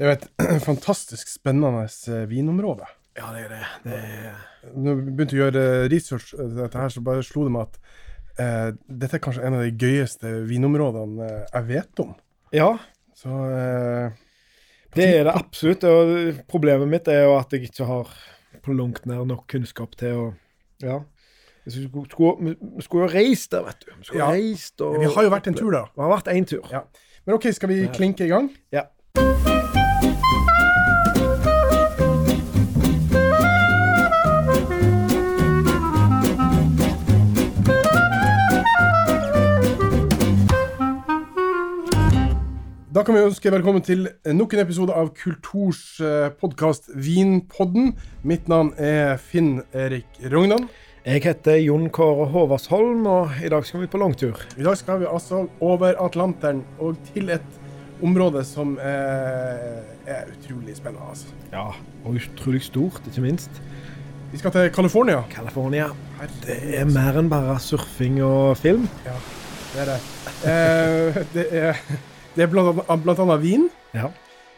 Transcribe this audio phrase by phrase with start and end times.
[0.00, 2.86] Det er jo et fantastisk spennende eh, vinområde.
[3.18, 3.64] Ja, det er det.
[3.84, 4.38] det er...
[4.72, 7.76] Når vi begynte å gjøre research til dette her, så bare slo det meg at
[8.40, 12.14] eh, dette er kanskje en av de gøyeste vinområdene eh, jeg vet om.
[12.56, 12.70] Ja,
[13.20, 14.16] Så eh,
[14.96, 15.84] det er det absolutt.
[15.84, 18.14] Og problemet mitt er jo at jeg ikke har
[18.64, 20.28] på langt nær nok kunnskap til å
[20.80, 21.02] Ja.
[21.68, 23.92] Vi skulle, jo reist der, vet du.
[23.98, 24.30] Vi skulle Ja.
[24.32, 25.84] reist og vi har jo vært en tur, da.
[25.92, 26.64] Vi har vært én tur.
[26.72, 26.86] Ja.
[27.26, 28.48] Men OK, skal vi klinke i gang?
[28.72, 28.88] Ja.
[42.90, 47.92] Da kan vi ønske velkommen til nok en episode av Kulturs eh, podkast Vinpodden.
[48.26, 50.66] Mitt navn er Finn Erik Rognan.
[51.04, 54.42] Jeg heter Jon Kåre Håvardsholm, og i dag skal vi på langtur.
[54.58, 57.62] I dag skal vi altså over Atlanteren og til et
[58.02, 59.78] område som eh,
[60.10, 61.06] er utrolig spennende.
[61.14, 61.30] Altså.
[61.54, 61.68] Ja,
[62.02, 63.62] og utrolig stort, ikke minst.
[64.34, 65.22] Vi skal til California.
[65.30, 65.92] California.
[66.42, 68.90] Det er mer enn bare surfing og film.
[69.06, 69.14] Ja,
[69.76, 70.00] det er det.
[70.42, 71.84] Eh, det er,
[72.36, 73.68] det er blant, annet, blant annet vin.
[73.96, 74.10] Ja.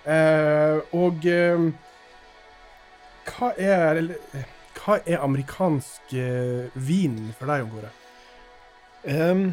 [0.04, 1.68] Eh, og eh,
[3.30, 4.46] hva er eller,
[4.82, 7.92] Hva er amerikansk eh, vin for deg, Jon Kåre?
[9.02, 9.44] Um,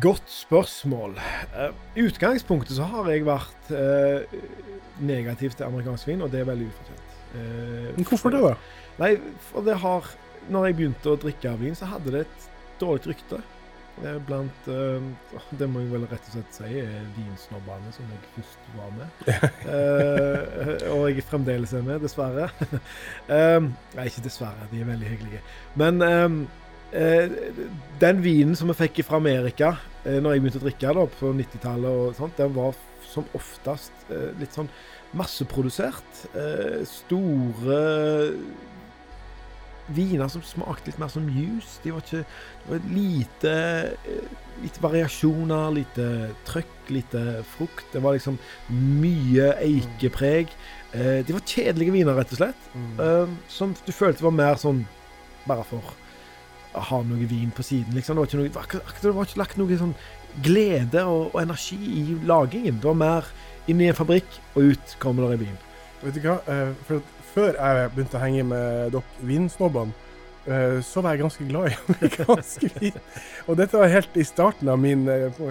[0.00, 1.18] godt spørsmål.
[1.52, 4.40] Eh, I utgangspunktet så har jeg vært eh,
[5.04, 7.14] negativ til amerikansk vin, og det er veldig ufortjent.
[7.34, 8.54] Eh, Men Hvorfor det, da?
[9.00, 9.14] Nei,
[9.50, 10.08] for det har
[10.50, 12.46] Når jeg begynte å drikke vin, så hadde det et
[12.80, 13.42] dårlig rykte.
[14.26, 15.08] Blant eh,
[15.58, 19.24] Det må jeg vel rett og slett si er vinsnobbene som jeg først var med.
[19.66, 22.48] uh, og jeg fremdeles er med, dessverre.
[23.28, 25.42] um, nei, ikke dessverre, de er veldig hyggelige.
[25.80, 26.38] Men um,
[26.94, 27.66] uh,
[28.00, 31.34] den vinen som vi fikk fra Amerika uh, når jeg begynte å drikke da, på
[31.42, 32.78] 90-tallet, og sånt, den var
[33.10, 34.68] som oftest litt sånn
[35.18, 36.20] masseprodusert.
[36.86, 37.78] Store
[39.94, 41.78] viner som smakte litt mer som juice.
[41.84, 43.54] De var ikke Det var lite,
[44.60, 46.06] Litt lite variasjoner, lite
[46.44, 47.86] trøkk, lite frukt.
[47.92, 48.36] Det var liksom
[48.68, 50.52] mye eikepreg.
[50.92, 52.68] Eh, de var kjedelige viner, rett og slett.
[53.00, 54.84] Eh, som du følte var mer sånn
[55.46, 55.94] bare for
[56.74, 57.94] å ha noe vin på siden.
[57.96, 58.16] Liksom.
[58.16, 59.96] Det var ikke, noe, det var ikke, lagt noe sånn
[60.44, 62.78] glede og, og energi i lagingen.
[62.82, 63.32] Det var mer
[63.70, 65.58] inn i en fabrikk, og ut kommer det i vin.
[66.00, 66.38] Vet du hva?
[66.48, 67.02] Eh, for
[67.34, 69.92] før jeg begynte å henge med dere vinsnobbene,
[70.46, 73.02] eh, så var jeg ganske glad i amerikansk vin.
[73.46, 75.42] Og dette var helt i starten av min eh,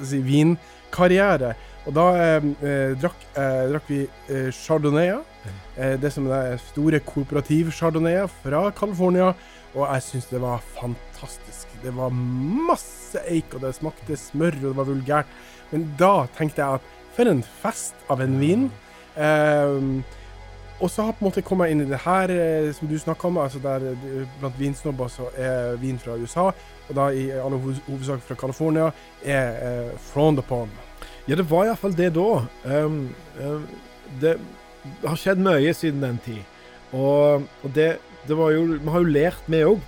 [0.00, 1.54] si, vinkarriere.
[1.84, 5.16] Og da eh, eh, drakk, eh, drakk vi eh, chardonnay.
[5.76, 9.32] Eh, det som er store kooperativ Chardonnay fra California.
[9.74, 11.72] Og jeg syns det var fantastisk.
[11.82, 15.32] Det var masse eik, og det smakte smør, og det var vulgært.
[15.72, 18.68] Men da tenkte jeg at for en fest av en vin.
[19.18, 20.02] Ehm,
[20.84, 23.28] og så har på en måte kommet inn i det her eh, som du snakka
[23.30, 26.50] om, altså der eh, blant vinsnobber så er vin fra USA,
[26.88, 28.90] og da i all hoved- hovedsak fra California,
[29.24, 30.68] er eh, frowned upon.
[31.28, 32.28] Ja, det var iallfall det da.
[32.68, 32.98] Um,
[33.40, 33.64] um,
[34.20, 34.34] det
[35.06, 36.42] har skjedd mye siden den tid.
[36.92, 37.94] Og, og det,
[38.28, 39.80] det var jo Vi har jo lært, vi òg,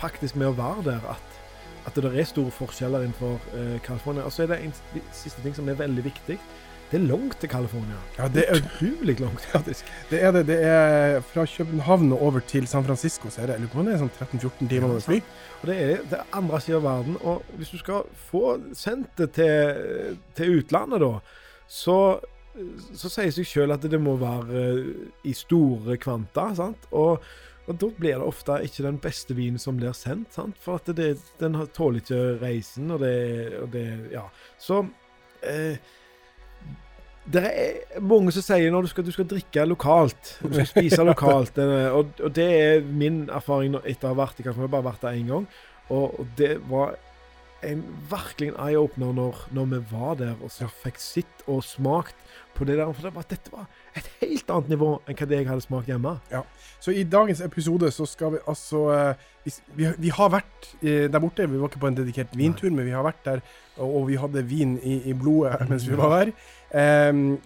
[0.00, 1.38] faktisk med å være der, at,
[1.86, 4.26] at det er store forskjeller innenfor uh, California.
[4.26, 4.74] Og så er det en
[5.14, 6.40] siste ting som er veldig viktig.
[6.90, 7.96] Det er langt til California.
[8.18, 9.90] Ja, det er, Utrolig langt, faktisk.
[10.10, 10.46] det er det.
[10.48, 13.86] Det er fra København og over til San Francisco, så er det, lurer på om
[13.86, 15.20] det er sånn 13-14 timer med fly.
[15.60, 17.20] Og det er det er andre siden av verden.
[17.22, 18.42] Og hvis du skal få
[18.74, 21.12] sendt det til, til utlandet, da,
[21.70, 21.98] så,
[22.98, 24.90] så sier seg sjøl at det må være eh,
[25.30, 26.48] i store kvanta.
[26.58, 26.90] sant?
[26.90, 27.22] Og,
[27.70, 30.58] og da blir det ofte ikke den beste vinen som blir sendt, sant?
[30.58, 33.14] for at det, den tåler ikke reisen, og det,
[33.62, 34.26] og det Ja.
[34.58, 34.82] Så
[35.46, 35.78] eh,
[37.32, 41.04] det er mange som sier når du skal, du skal drikke lokalt, du skal spise
[41.06, 41.58] lokalt.
[41.58, 44.46] eh, Og, og det er min erfaring etter å ha vært i.
[44.48, 45.46] Jeg har bare vært der én gang.
[45.90, 46.96] Og, det var
[47.66, 52.16] en virkelig en eye-opener når, når vi var der og så fikk sitt og smakt
[52.56, 52.88] på det der.
[52.96, 53.66] For det var, dette var
[53.98, 56.14] et helt annet nivå enn hva det jeg hadde smakt hjemme.
[56.32, 56.40] Ja.
[56.80, 61.06] Så i dagens episode så skal vi altså eh, Vi, vi, vi har vært eh,
[61.12, 61.46] der borte.
[61.48, 63.44] Vi var ikke på en dedikert vintur, men vi har vært der,
[63.76, 66.32] og, og vi hadde vin i, i blodet mens vi var der.
[66.70, 67.38] Um,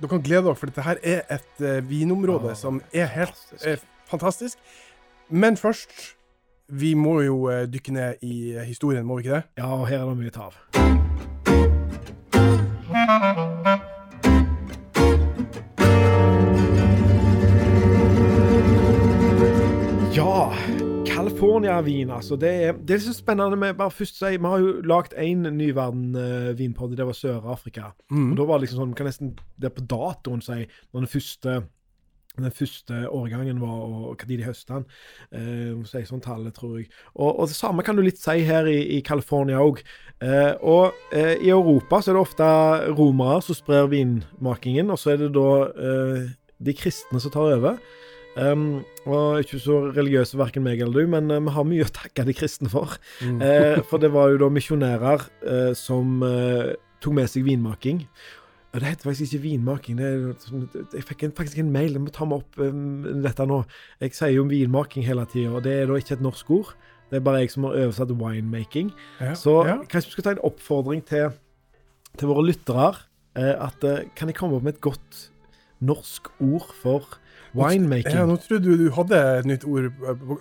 [0.00, 3.36] dere kan glede dere, for dette her er et eh, vinområde oh, som er helt
[3.36, 3.66] fantastisk.
[3.66, 3.78] eh,
[4.10, 4.58] fantastisk.
[5.28, 6.16] Men først
[6.68, 9.42] Vi må jo eh, dykke ned i historien, må vi ikke det?
[9.58, 10.52] Ja, og her er det mye tav.
[12.92, 13.55] Ja,
[21.36, 22.36] California-vin, altså.
[22.36, 25.44] Det er, det er så spennende med bare først si, Vi har jo lagd én
[25.44, 27.92] Nyverden-vinpod, det var Sør-Afrika.
[28.10, 28.30] Mm.
[28.30, 31.04] Og da var det liksom sånn, vi kan nesten det er på datoen si, når
[31.04, 31.62] den første
[32.36, 34.82] den første årgangen var, og når de høsta den.
[35.32, 36.90] Eh, si sånn tallet, tror jeg.
[37.14, 39.80] Og, og, det samme kan du litt si her i, i California òg.
[40.20, 42.50] Eh, og eh, i Europa så er det ofte
[42.92, 45.48] romere som sprer vinmakingen, og så er det da
[45.80, 46.28] eh,
[46.60, 47.80] de kristne som tar over.
[48.36, 51.92] Um, og ikke så religiøse, verken meg eller du, men uh, vi har mye å
[51.98, 52.98] takke de kristne for.
[53.24, 53.38] Mm.
[53.40, 58.04] Uh, for det var jo da misjonærer uh, som uh, tok med seg vinmaking.
[58.74, 59.96] Og det heter faktisk ikke vinmaking.
[59.96, 61.94] Det er, jeg fikk en, faktisk en mail.
[61.96, 63.62] Jeg må ta meg opp um, dette nå.
[64.04, 66.74] Jeg sier jo vinmaking hele tida, og det er da ikke et norsk ord.
[67.10, 68.90] Det er bare jeg som har oversatt winemaking.
[69.20, 69.76] Ja, Så ja.
[69.88, 71.30] kanskje vi skal ta en oppfordring til,
[72.18, 72.90] til våre lyttere.
[73.36, 75.30] Eh, at eh, Kan jeg komme opp med et godt
[75.84, 77.18] norsk ord for
[77.56, 78.18] winemaking?
[78.20, 79.90] Ja, nå trodde du du hadde et nytt ord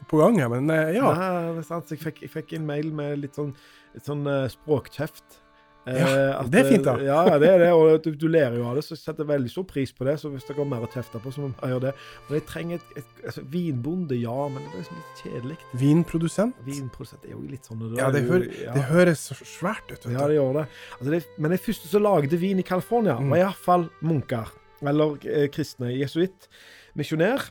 [0.09, 1.13] på, gang her, men eh, ja.
[1.15, 1.89] Nei, det er sant.
[1.95, 3.55] Jeg fikk, jeg fikk en mail med litt sånn,
[3.95, 5.41] litt sånn eh, språkkjeft.
[5.85, 6.95] Eh, Ja, at, det er fint, da.
[7.05, 7.67] Ja, det er det.
[7.77, 10.15] Og du, du ler jo av det, så jeg setter veldig stor pris på det.
[10.17, 11.91] Så hvis dere har mer å kjefte på, så må jeg gjøre det.
[12.25, 15.57] Men jeg trenger et, et altså, Vinbonde, ja, men det er liksom litt kjedelig.
[15.83, 16.57] Vinprodusent.
[16.65, 18.73] Vinprodusent er jo litt sånn Ja, det, hører, jo- ja.
[18.79, 19.99] det høres så svært ut.
[20.09, 20.65] Vet Ja, det gjør det.
[20.97, 23.29] Altså, det men de første som lagde vin i California, Mm.
[23.35, 24.49] var iallfall munker.
[24.81, 25.93] Eller eh, kristne.
[25.93, 26.49] Jesuitt.
[26.95, 27.49] Misjonær.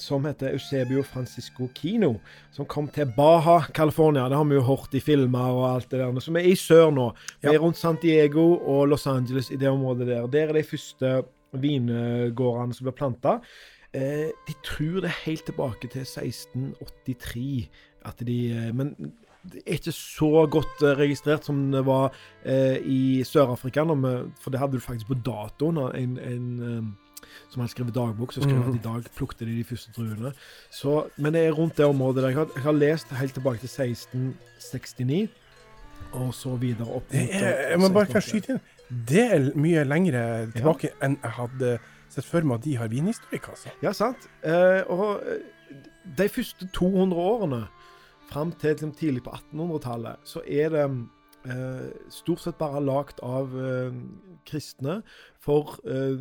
[0.00, 2.14] Som heter Eusebio Francisco Kino.
[2.54, 4.24] Som kom til Baja, California.
[4.28, 6.20] Det har vi jo hørt i filmer og alt det der.
[6.24, 7.10] Som er i sør nå.
[7.42, 7.54] Vi Ja.
[7.54, 10.26] er rundt Santiago og Los Angeles i det området der.
[10.26, 11.22] Der er de første
[11.52, 13.40] vingårdene som ble planta.
[13.94, 17.68] Eh, de tror det er helt tilbake til 1683
[18.04, 18.94] at de eh, Men
[19.44, 22.12] det er ikke så godt eh, registrert som det var
[22.46, 23.84] eh, i Sør-Afrika.
[24.40, 25.78] For det hadde du faktisk på datoen.
[25.94, 26.82] En, en eh,
[27.48, 30.32] som hadde skrevet dagbok, så skrev han at i dag plukte de de første druene.
[30.70, 32.28] Så, men det er rundt det området der.
[32.28, 35.28] Jeg har, jeg har lest helt tilbake til 1669,
[36.12, 38.62] og så videre opp Det mot, er, eh, jeg må bare kan skyte inn.
[39.08, 41.76] Det er mye lengre tilbake enn jeg hadde
[42.12, 43.72] sett for meg at de har vinhistorikk, altså.
[43.84, 44.28] Ja, sant.
[44.44, 45.46] Eh, og eh,
[46.18, 47.62] de første 200 årene,
[48.32, 50.84] fram til liksom, tidlig på 1800-tallet, så er det
[51.52, 53.96] eh, stort sett bare lagd av eh,
[54.48, 55.00] kristne
[55.42, 56.20] for eh,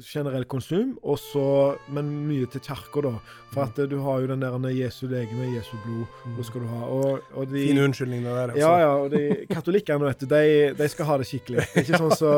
[0.00, 1.44] generell konsum, og så,
[1.92, 3.12] men mye til kirka, da.
[3.52, 6.06] For at eh, du har jo den der Jesu legeme, Jesu blod,
[6.38, 6.80] da skal du ha.
[6.88, 8.54] Og, og de, Fine unnskyldninger der.
[8.54, 8.62] Altså.
[8.62, 11.66] ja, ja, og de katolikkene, vet du, de, de skal ha det skikkelig.
[11.74, 12.34] Det ikke sånn som så,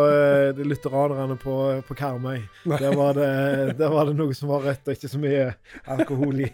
[0.58, 2.42] de lutheranerne på, på Karmøy.
[2.66, 5.52] Der var, det, der var det noe som var rødt, og ikke så mye
[5.94, 6.50] alkohol i.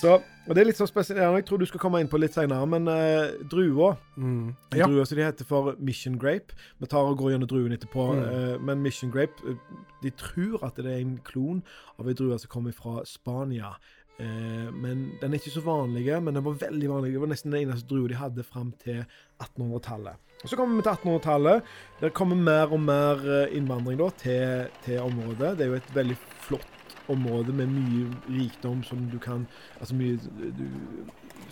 [0.00, 1.22] så, og Det er litt sånn spesielt.
[1.22, 4.54] Jeg tror du skal komme inn på litt senere, men uh, druer Mm.
[4.72, 4.86] Ja.
[4.86, 6.56] Druer som de heter for Mission Grape.
[6.80, 8.06] Vi tar og går gjennom druen etterpå.
[8.16, 8.55] Mm.
[8.56, 9.60] Eh, men Mission Grape eh,
[10.02, 11.62] De tror at det er en klon
[12.00, 13.74] av ei drue som kommer fra Spania.
[14.18, 17.12] Eh, men Den er ikke så vanlig, men den var veldig vanlig.
[17.12, 19.02] Det var nesten den eneste drua de hadde fram til
[19.40, 20.16] 1800-tallet.
[20.44, 21.62] Og Så kommer vi til 1800-tallet.
[22.00, 23.22] Der kommer mer og mer
[23.56, 25.56] innvandring da, til, til området.
[25.58, 26.16] Det er jo et veldig
[26.46, 26.72] flott
[27.08, 29.44] område med mye rikdom som du kan
[29.80, 30.16] Altså mye
[30.58, 30.64] du,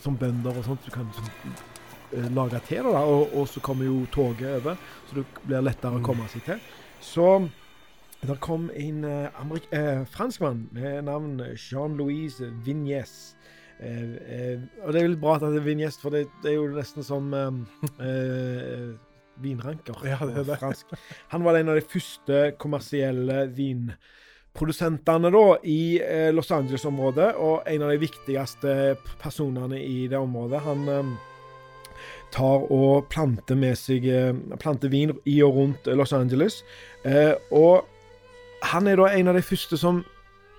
[0.02, 0.84] Som bønder og sånt.
[0.84, 1.06] Du kan
[2.12, 4.76] eh, lage til da, og, og så kommer jo toget over,
[5.08, 6.04] så det blir lettere å Mm.
[6.04, 6.60] komme seg til.
[7.04, 7.28] Så
[8.24, 9.28] der kom en eh,
[9.76, 13.36] eh, franskmann med navn Jean-Louis Vignes.
[13.80, 16.54] Eh, eh, og det er jo litt bra at det er Vignes, for det, det
[16.54, 17.58] er jo nesten som eh,
[18.06, 18.94] eh,
[19.44, 20.56] vinranker Ja, det det.
[20.62, 20.94] fransk.
[21.34, 26.00] Han var en av de første kommersielle vinprodusentene da, i
[26.32, 30.64] Los Angeles-området, og en av de viktigste personene i det området.
[30.64, 31.16] Han
[32.34, 36.62] tar og planter med seg eh, planter vin i og rundt Los Angeles.
[37.06, 37.86] Eh, og
[38.74, 40.02] han er da en av de første som,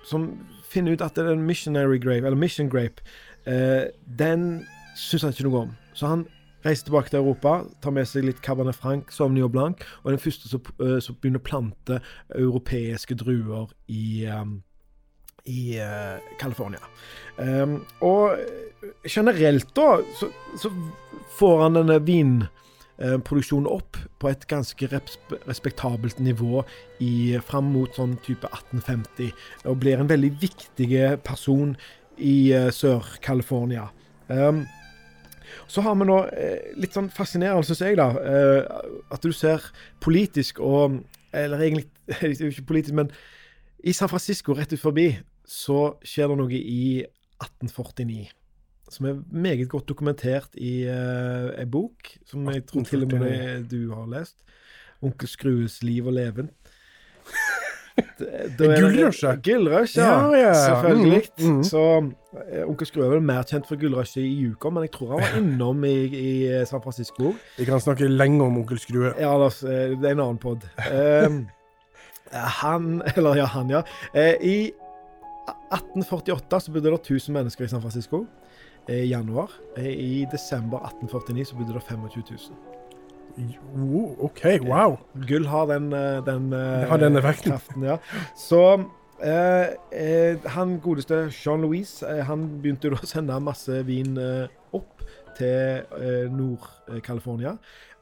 [0.06, 0.30] som
[0.70, 3.04] finner ut at det er en missionary grape, eller mission grape,
[3.46, 4.64] eh, den
[4.96, 5.74] syns han ikke noe om.
[5.96, 6.26] Så han
[6.66, 10.22] reiser tilbake til Europa, tar med seg litt Cabernet Franc, Sauvignon Blanc, og er den
[10.22, 12.00] første som, eh, som begynner å plante
[12.34, 14.58] europeiske druer i um,
[15.50, 16.82] i eh, California.
[17.36, 18.38] Um, og
[19.04, 20.70] generelt, da, så, så
[21.36, 26.62] får han denne vinproduksjonen opp på et ganske respektabelt nivå
[27.04, 29.34] i, fram mot sånn type 1850,
[29.68, 30.90] og blir en veldig viktig
[31.26, 31.76] person
[32.16, 33.90] i uh, Sør-California.
[34.32, 34.64] Um,
[35.66, 39.64] så har vi nå eh, litt sånn fascinerende, syns jeg, da, eh, at du ser
[40.04, 41.02] politisk og
[41.36, 41.88] Eller egentlig
[42.48, 43.10] ikke politisk, men
[43.84, 45.10] i San Francisco, rett ut forbi,
[45.46, 47.04] så skjer det noe i
[47.42, 48.26] 1849.
[48.90, 53.26] Som er meget godt dokumentert i uh, en bok, som jeg tror til og med
[53.26, 53.70] 1849.
[53.70, 54.36] du har lest.
[55.02, 56.50] 'Onkel Skrues liv og leven'.
[58.58, 59.36] Gullrusje?
[59.42, 60.04] Gullrush, ja.
[60.04, 60.54] Ja, ja.
[60.54, 61.22] Selvfølgelig.
[61.38, 61.64] Mm, mm.
[61.64, 65.14] Så uh, Onkel Skrue er vel mer kjent for gullrushet i Yukon, men jeg tror
[65.14, 67.34] han var innom i, i eh, San Francisco.
[67.58, 69.12] Vi kan snakke lenge om onkel Skrue.
[69.20, 70.66] Ja, Lars, det er en annen pod.
[70.78, 71.42] Uh,
[72.62, 73.82] han Eller ja, han, ja.
[74.40, 74.72] I
[75.72, 78.26] 1848 så bodde det 1000 mennesker i San Francisco.
[78.88, 79.50] eh, I januar.
[79.76, 82.76] Eh, I desember 1849 så bodde det 25 000.
[83.36, 84.96] Jo, OK, wow.
[85.28, 87.52] Gull har den, eh, den, har den effekten.
[87.52, 87.98] kraften, ja.
[88.36, 88.84] Så
[89.20, 94.16] eh, han godeste Jean Louis, eh, han begynte å sende masse vin
[94.72, 95.02] opp
[95.36, 97.56] til eh, Nord-California.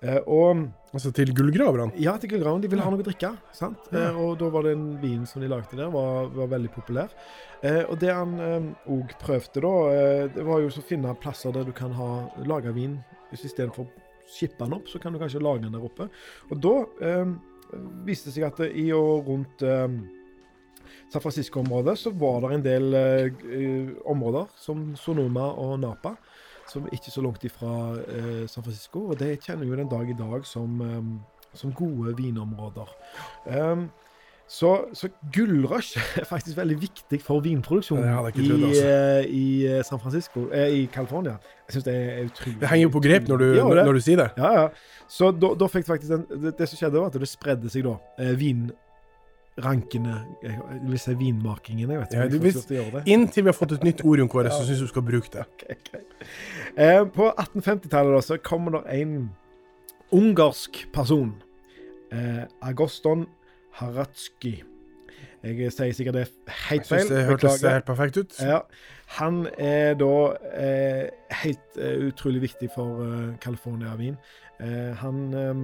[0.05, 1.97] Eh, og Altså til gullgraverne.
[1.99, 2.63] ja, til gullgraven.
[2.63, 3.33] De ville ha noe å drikke.
[3.53, 3.89] sant?
[3.93, 7.11] Eh, og da var den vinen vin som de lagde der, var, var veldig populær.
[7.63, 8.39] Eh, og det han
[8.87, 9.75] òg prøvde, da,
[10.37, 13.01] det var jo å finne plasser der du kan ha lage vin
[13.35, 13.89] istedenfor
[14.31, 16.09] skippe den opp, så kan du kanskje lage den der oppe.
[16.51, 16.75] Og da
[17.05, 17.33] eh,
[18.07, 19.89] viste det seg at i og rundt eh,
[21.13, 26.17] San Francisco-området så var det en del eh, områder, som Sonoma og Napa,
[26.71, 29.09] som er ikke så langt ifra eh, San Francisco.
[29.11, 32.91] Og det kjenner vi jo den dag i dag som, eh, som gode vinområder.
[33.47, 33.89] Um,
[34.49, 38.89] så, så gullrush er faktisk veldig viktig for vinproduksjonen jeg ikke i, altså.
[38.89, 41.39] eh, i eh, San Francisco, eh, i California.
[41.65, 44.01] Jeg syns det er utrolig Det henger jo på grep når du, Ja, når du
[44.05, 44.29] sier det.
[44.37, 44.67] Ja, ja.
[45.09, 47.87] Så da, da fikk faktisk den, det, det som skjedde, var at det spredde seg
[47.89, 47.97] da.
[48.21, 48.35] Eh,
[49.57, 52.77] vinrankene Jeg vil si vinmakingen, jeg vet ikke Ja, du jeg får vis- lov til
[52.77, 53.13] å gjøre det.
[53.13, 55.31] Inntil vi har fått et nytt ord, Jon Kåre, så syns jeg du skal bruke
[55.31, 55.41] det.
[55.41, 56.03] Ok, ok.
[56.77, 59.31] Eh, på 1850-tallet da, så kommer det en
[60.13, 61.35] ungarsk person.
[62.13, 63.27] Eh, Agoston
[63.79, 64.63] Haratski.
[65.45, 67.01] Jeg sier sikkert det helt feil.
[67.01, 68.39] Jeg synes syns det hørtes helt perfekt ut.
[68.41, 68.61] Ja,
[69.19, 70.13] han er da
[70.57, 71.11] eh,
[71.45, 74.17] helt eh, utrolig viktig for eh, California-vin.
[74.61, 75.55] Eh, han eh,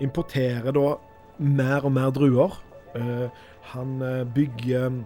[0.00, 0.94] importerer da
[1.38, 2.54] mer og mer druer.
[2.94, 3.28] Eh,
[3.74, 5.04] han eh, bygger mm,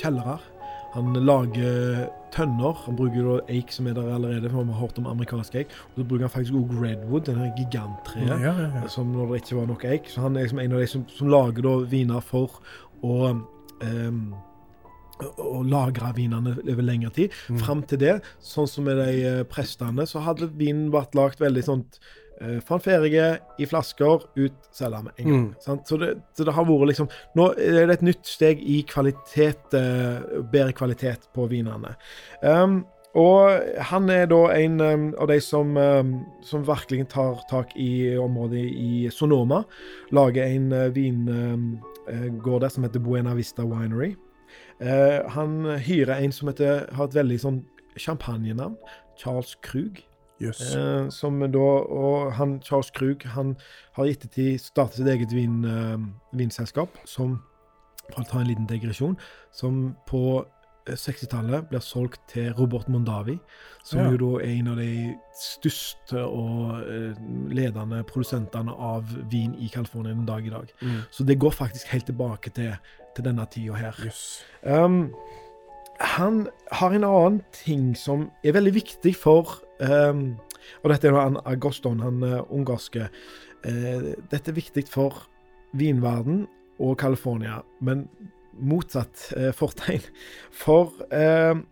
[0.00, 0.38] kjellere.
[0.92, 2.76] Han lager tønner.
[2.86, 5.72] Han bruker da eik som er der allerede, for vi har hørt om amerikansk eik.
[5.92, 8.86] Og så bruker han faktisk også redwood, denne giganttreet Ja, ja, ja.
[8.92, 10.08] som når det ikke var nok eik.
[10.12, 12.60] Så han er liksom en av de som, som lager da viner for
[13.02, 14.24] å um,
[15.22, 17.32] å- lagre vinene over lengre tid.
[17.48, 17.58] Mm.
[17.64, 21.64] Fram til det, sånn som med de eh, prestene, så hadde vinen vært lagd veldig
[21.66, 21.84] sånn
[22.42, 25.44] uh, fanferige i flasker, ut, selge med en gang.
[25.46, 25.78] Mm.
[25.86, 29.76] Så, det, så det har vært liksom Nå er det et nytt steg i kvalitet,
[29.76, 31.94] eh, bedre kvalitet på vinene.
[32.42, 32.82] Um,
[33.18, 36.12] og han er da en um, av de som, um,
[36.44, 39.62] som virkelig tar tak i området i Sonoma.
[40.16, 44.14] Lager en uh, vingård der som heter Buena Vista Winery.
[44.80, 47.60] Uh, han hyrer en som heter, har et veldig sånn
[48.00, 48.78] champagnenavn.
[49.20, 50.00] Charles Krug.
[50.42, 50.62] Jøss.
[50.76, 51.68] Eh, som da,
[52.02, 53.56] og han, Charles Krug han
[53.96, 55.98] har i ettertid startet sitt eget vin, eh,
[56.38, 57.40] vinselskap, som
[58.10, 59.16] for å ta en liten digresjon,
[59.54, 60.22] som på
[60.86, 63.38] eh, 60-tallet blir solgt til Robert Mondavi,
[63.84, 64.10] som Ja.
[64.10, 67.14] jo da er en av de største og eh,
[67.54, 70.74] ledende produsentene av vin i California en dag i dag.
[70.82, 71.00] Mm.
[71.10, 72.74] Så det går faktisk helt tilbake til,
[73.14, 74.04] til denne tida her.
[74.04, 74.44] Yes.
[74.62, 75.14] Um,
[76.02, 80.34] han har en annen ting som er veldig viktig for um,
[80.82, 83.08] Og dette er han Agoston, han uh, ungarske.
[83.66, 85.24] Uh, dette er viktig for
[85.78, 86.46] vinverden
[86.82, 88.06] og California, men
[88.58, 90.04] motsatt uh, fortegn.
[90.54, 91.64] For um,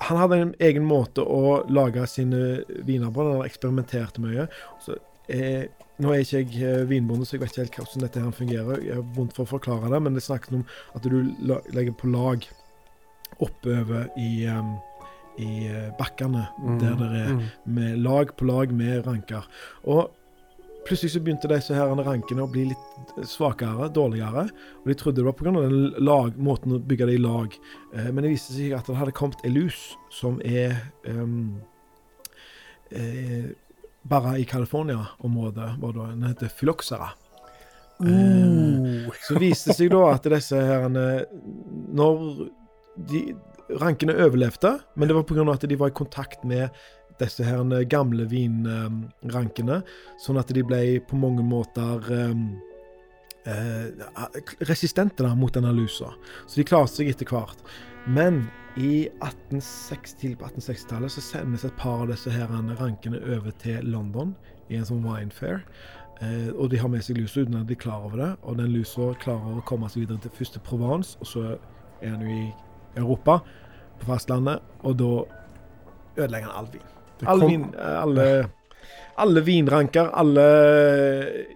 [0.00, 3.26] han hadde en egen måte å lage sine viner på.
[3.26, 4.46] Han eksperimenterte mye.
[4.80, 4.96] Så,
[5.28, 5.68] eh,
[6.00, 8.80] nå er ikke jeg vinbonde, så jeg vet ikke helt hvordan dette her fungerer.
[8.86, 10.64] Jeg har vondt for å forklare det, men det snakkes om
[10.96, 11.18] at du
[11.76, 12.48] legger på lag
[13.38, 14.74] oppover i, um,
[15.38, 15.68] i
[15.98, 17.44] bakkene, mm, der det er Mm.
[17.64, 19.46] med lag på lag med ranker.
[19.84, 20.10] Og
[20.86, 24.48] plutselig så begynte disse her rankene å bli litt svakere, dårligere.
[24.82, 25.52] Og de trodde det var pga.
[25.52, 27.56] den lag, måten å bygge det i lag.
[27.94, 31.60] Eh, men det viste seg at det hadde kommet en lus som er um,
[32.90, 33.52] eh,
[34.08, 35.80] bare i California-området.
[35.80, 37.10] var det, Den heter Phylloxera.
[38.00, 39.10] Uh.
[39.28, 41.26] Så viste det seg da at disse herrene
[41.92, 42.48] Når
[43.08, 43.22] de
[43.80, 45.44] rankene overlevde, men det var pga.
[45.52, 46.70] at de var i kontakt med
[47.20, 49.82] disse her gamle vinrankene,
[50.20, 52.46] sånn at de ble på mange måter um,
[53.44, 53.90] eh,
[54.68, 56.14] resistente da, mot denne lusa.
[56.46, 57.60] Så de klarte seg etter hvert.
[58.08, 58.46] Men
[58.80, 62.48] i 1860, på 1860-tallet så sendes et par av disse her
[62.80, 64.32] rankene over til London
[64.70, 65.64] i en sånn wine fair.
[66.20, 68.32] Eh, og de har med seg lusa uten at de er klar over det.
[68.44, 71.46] Og den lusa klarer å komme seg videre til første Provence, og så
[72.00, 72.48] er den jo i
[72.96, 73.40] Europa,
[74.00, 75.10] på fastlandet, og da
[76.16, 76.86] ødelegger han all vin.
[77.28, 78.26] All vin alle,
[79.20, 80.44] alle vinranker, alle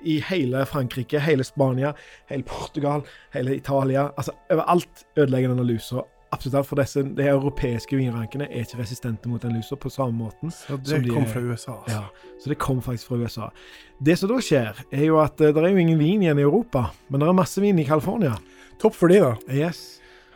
[0.04, 1.94] i hele Frankrike, hele Spania,
[2.28, 4.10] hele Portugal, hele Italia.
[4.16, 6.68] Altså overalt ødelegger denne lusa absolutt alt.
[6.68, 10.52] For disse, de europeiske vinrankene er ikke resistente mot den lusa på samme måten.
[10.54, 11.78] Så Som det de kom fra USA.
[11.80, 12.00] Altså.
[12.00, 13.50] Ja, Så det kom faktisk fra USA.
[14.04, 16.46] Det som da skjer, er jo at eh, det er jo ingen vin igjen i
[16.46, 18.34] Europa, men det er masse vin i California.
[18.82, 19.34] Topp for de, da.
[19.48, 19.93] Yes.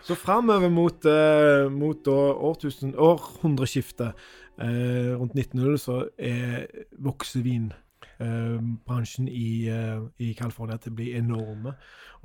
[0.09, 4.17] Så framover mot, uh, mot da årtusen, århundreskiftet,
[4.57, 6.65] uh, rundt 1900, så er,
[7.05, 11.77] vokser vinbransjen i, uh, i California til å bli enorme.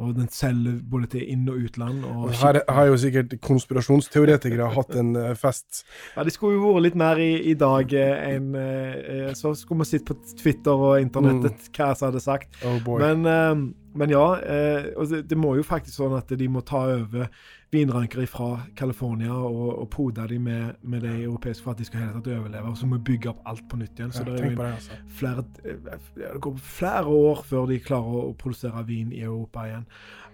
[0.01, 2.01] Og den selger både til inn- og utland.
[2.09, 5.83] Og her har jo sikkert konspirasjonsteoretikere hatt en eh, fest.
[6.15, 8.95] Ja, Det skulle jo vært litt mer i, i dag eh, enn eh,
[9.27, 12.57] eh, Så skulle vi sett på Twitter og internettet hva som hadde sagt.
[12.65, 13.03] Oh boy.
[13.05, 13.53] Men, eh,
[14.01, 17.29] men ja, eh, det må jo faktisk sånn at de må ta over
[17.73, 22.03] vinrankere fra California og, og pode dem med, med det europeiske for at de skal
[22.03, 22.71] hele tatt overleve.
[22.71, 24.13] Og så må vi bygge opp alt på nytt igjen.
[24.13, 24.99] Så ja, det, en, det, altså.
[25.19, 29.67] flere, eh, det går flere år før de klarer å, å produsere vin i Europa
[29.69, 29.85] igjen.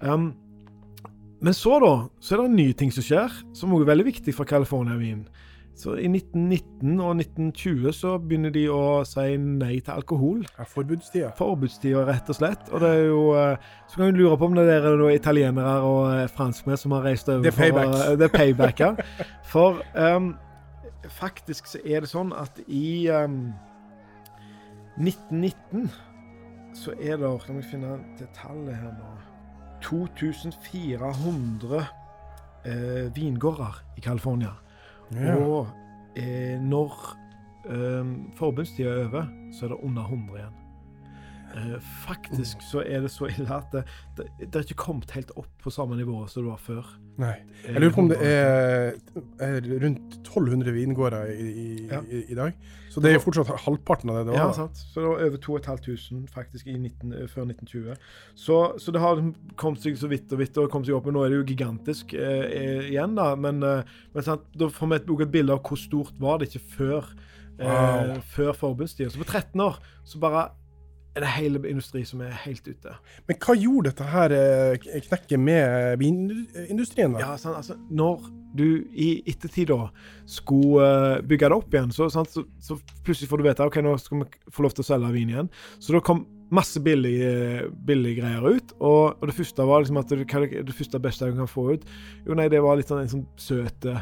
[0.03, 0.31] Um,
[1.39, 4.09] men så, da, så er det en ny ting som skjer, som også er veldig
[4.09, 5.23] viktig for California-vin.
[5.79, 10.41] Så I 1919 og 1920 så begynner de å si nei til alkohol.
[10.57, 11.29] Ja, forbudstida.
[11.37, 12.65] Forbudstida, rett og slett.
[12.73, 15.77] Og det er jo eh, Så kan du lure på om det er noen italienere
[15.87, 17.95] og eh, franskmenn som har reist over Det er payback.
[17.95, 18.91] For, det er payback, ja.
[19.47, 20.33] For um,
[21.15, 23.55] faktisk så er det sånn at i um,
[24.99, 25.87] 1919
[26.75, 29.15] så er det La meg finne det tallet her nå
[29.79, 31.85] 2400
[32.67, 34.59] eh, vingårder i California.
[35.15, 35.35] Ja.
[35.35, 35.67] Og
[36.15, 36.95] eh, når
[37.65, 40.58] eh, forbundstida er over, så er det under 100 igjen.
[41.57, 43.83] Eh, faktisk så er det så ille at det,
[44.17, 46.89] det, det er ikke kommet helt opp på samme nivå som det var før.
[47.19, 47.33] Nei.
[47.65, 48.93] Jeg lurer på om det er,
[49.43, 51.99] er rundt 1200 vingårder i, i, Ja.
[52.05, 52.53] i, i dag.
[52.89, 54.47] Så det er fortsatt halvparten av det det var.
[54.47, 54.77] Ja, sant.
[54.77, 57.97] Så det var over 2500 faktisk i 19, eh, før 1920.
[58.39, 59.19] Så, så det har
[59.59, 61.49] kommet seg så vidt og vidt og kommet seg opp, men nå er det jo
[61.51, 63.33] gigantisk eh, eh, igjen, da.
[63.37, 64.45] Men, eh, men sant?
[64.57, 67.11] da får vi et, et bilde av hvor stort var det ikke før,
[67.59, 69.11] eh, før forbundstida.
[69.13, 69.77] Så på 13 år
[70.07, 70.47] så bare
[71.19, 72.95] er det hele industri som er helt ute.
[73.27, 77.23] Men hva gjorde dette her eh, knekket med vinindustrien, da?
[77.23, 77.59] Ja, sant?
[77.59, 78.25] Altså, når
[78.57, 78.65] du
[78.97, 79.89] i ettertid da
[80.29, 82.31] skulle eh, bygge det opp igjen, så, sant?
[82.33, 85.13] Så, så plutselig får du vite ok, nå skal vi få lov til å selge
[85.15, 85.51] vin igjen.
[85.77, 88.71] Så da kom masse billige billige greier ut.
[88.79, 91.51] Og, og det første var liksom at det, hva det, det første beste du kan
[91.51, 91.91] få ut,
[92.25, 93.99] jo nei, det var litt sånn en sånn søte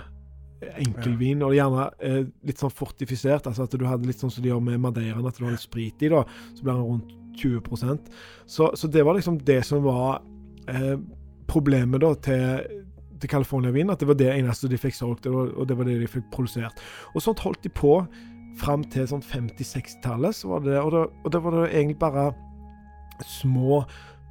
[0.62, 3.48] enkelvin, og gjerne eh, litt sånn fortifisert.
[3.50, 5.65] altså At du hadde litt sånn som de gjør med Madeiraen, at du har litt
[5.65, 6.24] sprit i, da.
[6.54, 8.08] Så blir den rundt 20%
[8.50, 10.24] Så, så det var liksom det som var
[10.72, 10.96] eh,
[11.48, 12.84] problemet da til
[13.17, 15.96] til California Vin, at det var det eneste de fikk solgt, og det var det
[16.02, 16.82] de fikk produsert.
[17.15, 17.96] Og sånt holdt de på
[18.62, 22.28] fram til sånn 50-60-tallet, så og, og da var det egentlig bare
[23.26, 23.82] små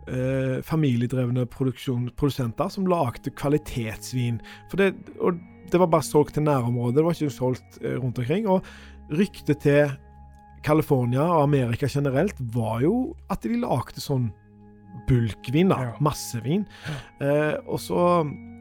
[0.06, 4.40] eh, familiedrevne produsenter som lagde kvalitetsvin.
[4.70, 5.40] For det, og
[5.72, 8.48] det var bare solgt til nærområdet, det var ikke solgt eh, rundt omkring.
[8.48, 8.64] Og
[9.10, 9.92] ryktet til
[10.66, 14.30] California og Amerika generelt var jo at de lagde sånn
[15.06, 15.92] bulkvin, da.
[16.02, 16.64] Massevin.
[17.20, 18.00] Eh, og, så,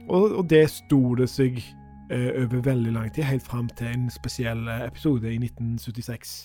[0.10, 1.62] og, og det sto det seg
[2.12, 6.38] eh, over veldig lang tid, helt fram til en spesiell eh, episode i 1976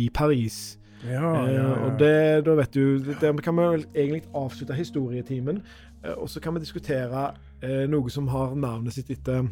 [0.00, 0.60] i Paris.
[1.04, 5.62] Ja, ja, Eh, og det, da vet du det, kan vi vel egentlig avslutte historietimen,
[6.04, 7.30] eh, og så kan vi diskutere
[7.62, 9.48] eh, noe som har navnet sitt etter,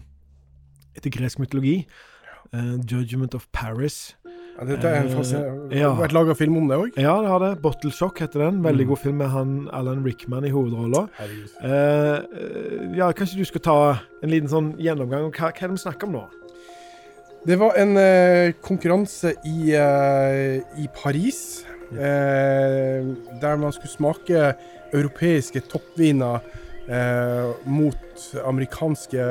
[0.99, 1.87] etter gresk mytologi.
[2.55, 4.15] Uh, 'Judgment of Paris'.
[4.59, 5.77] Ja, dette er en fascinerende ja.
[5.77, 6.97] Det har vært laga film om det òg?
[6.99, 7.51] Ja, det har det.
[7.63, 8.63] 'Bottle Shock' heter den.
[8.65, 8.89] Veldig Mm.
[8.89, 11.09] god film med han Alan Rickman i hovedrolla.
[11.21, 13.77] Eh, eh, ja, kanskje du skal ta
[14.23, 16.25] en liten sånn gjennomgang om hva, hva er det vi snakker om nå?
[17.47, 23.05] Det var en eh, konkurranse i, eh, i Paris, eh,
[23.41, 24.55] der man skulle smake
[24.93, 26.41] europeiske toppviner
[26.88, 29.24] eh, mot amerikanske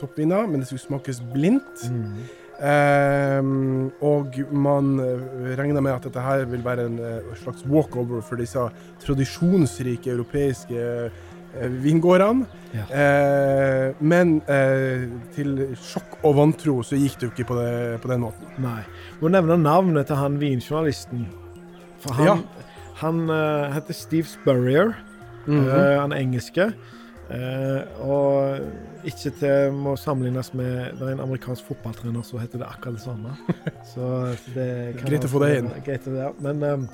[0.00, 1.84] toppviner, men det skulle smakes blindt.
[2.62, 3.42] Eh,
[4.06, 8.38] og man regner regna med at dette her vil være en eh, slags walkover for
[8.38, 8.68] disse
[9.02, 12.46] tradisjonsrike europeiske eh, vingårdene.
[12.72, 12.86] Ja.
[12.86, 18.12] Eh, men eh, til sjokk og vantro så gikk det jo ikke på, det, på
[18.12, 18.46] den måten.
[18.62, 18.80] Nei.
[19.20, 21.26] Må nevne navnet til han vinjournalisten.
[22.02, 22.66] For han, Ja.
[23.02, 24.94] han uh, heter Steve Spurrier.
[25.46, 25.68] Mm -hmm.
[25.68, 26.72] uh, han engelske.
[27.32, 32.68] Eh, og ikke til må sammenlignes med Det er en amerikansk fotballtrener som heter det
[32.68, 33.36] akkurat det samme.
[33.92, 34.04] Så,
[34.38, 34.68] så det
[34.98, 35.70] kan Greit å få det inn.
[35.86, 36.30] Greit ja.
[36.44, 36.86] Men eh,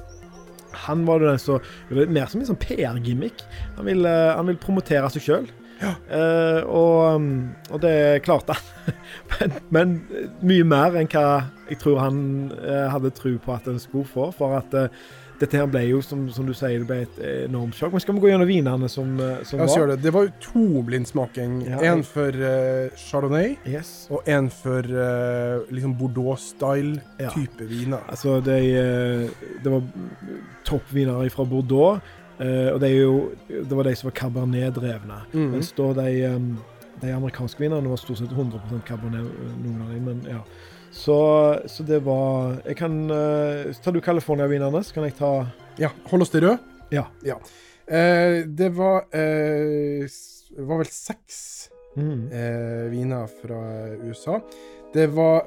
[0.87, 3.45] han var den som det er Mer som en sånn PR-gimmick.
[3.79, 5.49] Han, eh, han vil promotere seg sjøl.
[5.79, 7.29] Eh, og, um,
[7.71, 8.97] og det klarte han.
[9.35, 9.95] men, men
[10.43, 11.27] mye mer enn hva
[11.69, 12.21] jeg tror han
[12.57, 14.31] eh, hadde tro på at han skulle få.
[14.37, 14.91] For at eh,
[15.39, 17.93] dette her ble jo, som, som du sier, det ble et enormt sjokk.
[17.95, 19.87] Men skal vi gå gjennom vinene som, eh, som La var?
[19.93, 19.97] det.
[20.03, 21.61] Det var jo to blindsmaking.
[21.69, 24.09] Ja, En for uh, chardonnay, Yes.
[24.11, 27.31] og en for uh, liksom Bordeaux-style Ja.
[27.61, 28.03] viner.
[28.09, 28.59] Altså, det,
[29.63, 29.83] det var
[30.65, 32.01] toppvinere fra Bordeaux,
[32.41, 35.21] uh, og det, jo, det var de som var cabernet-drevne.
[35.33, 35.51] Mm.
[35.55, 36.51] Mens da de, um,
[37.03, 39.31] de amerikanske vinene var stort sett 100% cabernet,
[39.63, 40.43] noen av dem, men ja.
[40.93, 41.19] Så,
[41.67, 45.33] så det var Jeg kan uh, Tar du California-vinene, så kan jeg ta
[45.79, 46.59] Ja, hold oss til rød.
[46.91, 47.05] Ja.
[47.89, 50.09] Eh, det var uh,
[50.59, 52.31] var vel seks mm.
[52.91, 53.59] viner fra
[54.03, 54.41] USA.
[54.95, 55.45] Det var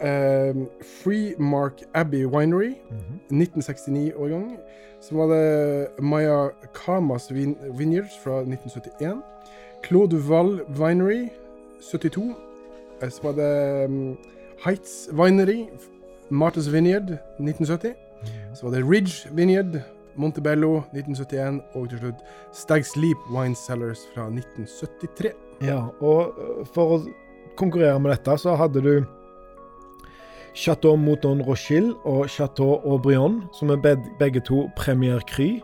[1.02, 3.20] Free Mark Abbey Winery, Mhm.
[3.42, 4.58] 1969-årgang.
[5.02, 6.50] Så var det Maya
[6.86, 9.22] Kamas vin Vineyards fra 1971.
[9.84, 11.30] Claude Duval Winery,
[11.82, 12.36] 72.
[13.02, 14.18] Eh, Så var det um,
[14.62, 15.70] Heights Winery,
[16.30, 17.96] Martha's Vineyard, 1970.
[18.54, 19.82] Så var det Ridge Vineyard,
[20.16, 22.20] Montebello 1971, og til slutt
[22.54, 25.32] Stag's Leap Wine Cellars fra 1973.
[25.62, 27.00] Ja, og øh, for å
[27.58, 28.94] konkurrere med dette, så hadde du
[30.54, 33.82] Chateau Mouton Rochille og Chateau Aubryon, som er
[34.20, 35.56] begge to Premier Cry.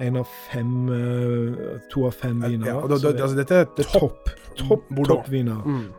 [0.00, 2.66] En av fem øh, To av fem viner.
[2.66, 4.30] Ja, og da, da, altså, dette er er topp.
[4.56, 5.60] topp, topp, viner.
[5.66, 5.90] Mm.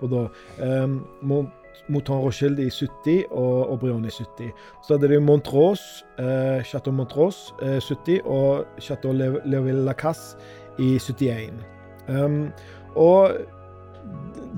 [0.60, 1.52] Um,
[1.92, 4.52] Mouton Rochelde i 70 og Aubryon i 70.
[4.86, 10.38] Så hadde de Montrose, eh, Chateau Montrose eh, 70 og Chateau Le- Leoville Lacasse
[10.80, 11.52] i 71.
[12.10, 12.52] Um,
[12.96, 13.32] og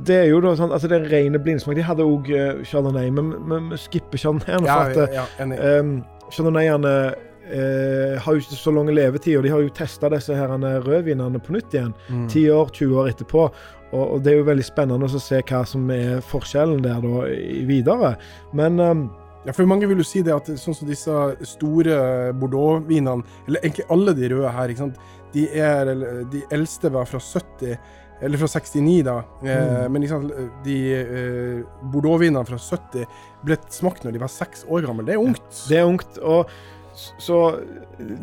[0.07, 1.75] det er jo da sånn, altså det er rene blindsmak.
[1.77, 4.65] De hadde òg uh, Chardonnay, men vi skipper Chardonnay.
[4.65, 5.79] Ja, for at, ja, ja.
[5.79, 5.99] Um,
[6.33, 6.93] Chardonnayene
[7.45, 10.53] eh, har jo ikke så lang levetid, og de har jo testa disse her
[10.87, 11.93] rødvinene på nytt igjen.
[12.09, 12.27] Mm.
[12.31, 13.47] 10 år, 20 år etterpå.
[13.93, 17.25] Og, og det er jo veldig spennende å se hva som er forskjellen der da
[17.69, 18.15] videre.
[18.57, 19.03] Men um,
[19.43, 21.11] Ja, for mange vil jo si det at sånn som disse
[21.43, 21.95] store
[22.39, 24.71] Bordeaux-vinene, eller egentlig alle de røde her,
[25.33, 25.91] de er
[26.31, 27.73] De eldste var fra 70,
[28.23, 29.17] eller fra 69, da.
[29.43, 29.91] Eh, Mm.
[29.91, 30.05] men
[30.63, 33.03] de eh, Bordeaux-vinene fra 70
[33.43, 35.03] ble smakt når de var seks år gamle.
[35.05, 35.67] Det er ungt.
[35.67, 36.17] det er ungt.
[36.23, 36.47] og
[36.95, 37.59] så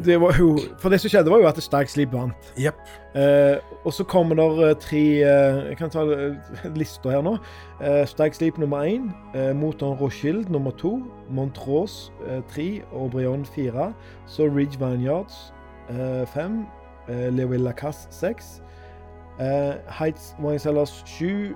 [0.04, 2.52] det var jo For det som skjedde, var jo at Stag Sleep vant.
[2.58, 2.78] Yep.
[3.18, 6.36] Eh, og så kommer det eh, tre eh, Jeg kan ta eh,
[6.78, 7.36] lista her nå.
[7.82, 9.10] Eh, Stark Sleep nummer én.
[9.34, 11.02] Eh, Moton Rochild nummer to.
[11.28, 12.82] Montrose eh, tre.
[12.92, 13.92] og Brion fire.
[14.26, 15.52] Så Ridge Vineyards
[15.90, 16.66] eh, fem.
[17.08, 18.62] Eh, Leovilla Cass seks.
[19.40, 21.54] Eh, Heights Wine Cellars sju.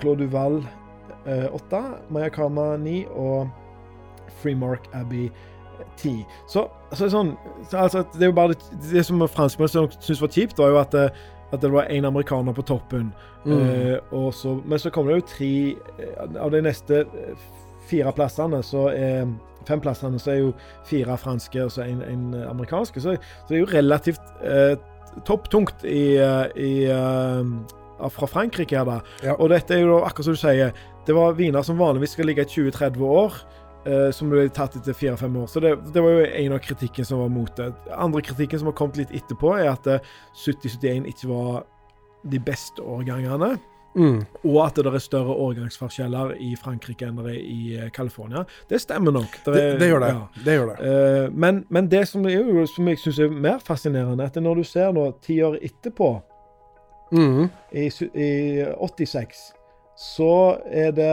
[0.00, 0.64] Claude Duval
[1.52, 1.82] åtte.
[2.10, 3.04] Mayakama ni.
[3.10, 3.48] Og
[4.40, 5.30] Freemark Abbey
[6.00, 6.18] ti.
[6.50, 7.32] Så, altså, sånn,
[7.70, 10.80] så, altså, det er jo bare det, det som franskmennene syntes var kjipt, var jo
[10.82, 13.10] at, eh, at det var én amerikaner på toppen.
[13.46, 13.58] Mm.
[13.58, 15.52] Eh, og så, men så kommer det jo tre
[16.02, 17.04] eh, Av de neste
[17.86, 19.28] fire plassene, så er
[19.66, 20.50] Fem plassene så er jo
[20.86, 23.00] fire franske og så en, en amerikanske.
[23.02, 24.76] Så, så det er jo relativt eh,
[25.26, 26.14] topptungt i,
[26.60, 27.42] i uh,
[28.12, 29.00] fra Frankrike her, da.
[29.24, 29.34] Ja.
[29.40, 30.74] Og dette er jo akkurat som du sier,
[31.06, 33.40] det var viner som vanligvis skal ligge i 20-30 år.
[33.86, 35.46] Eh, som ble tatt etter fire-fem år.
[35.48, 37.70] Så det, det var jo en av kritikken som var mot det.
[37.94, 40.12] Andre kritikken som har kommet litt etterpå, er at eh,
[40.44, 41.64] 70-71 ikke var
[42.26, 43.54] de beste årgangene.
[43.96, 44.18] Mm.
[44.44, 48.42] Og at det er større årgangsforskjeller i Frankrike enn det er i eh, California.
[48.68, 49.38] Det stemmer nok.
[49.46, 50.10] Det, er- det gjør det.
[50.12, 50.42] ja.
[50.44, 50.76] Det gjør det.
[50.84, 54.64] Uh, men, men det som, er som jeg syns er mer fascinerende, at når du
[54.68, 56.14] ser nå ti år etterpå,
[57.14, 57.44] Mm.
[57.70, 57.84] i,
[58.18, 59.36] i 86,
[59.94, 60.30] så
[60.66, 61.12] er det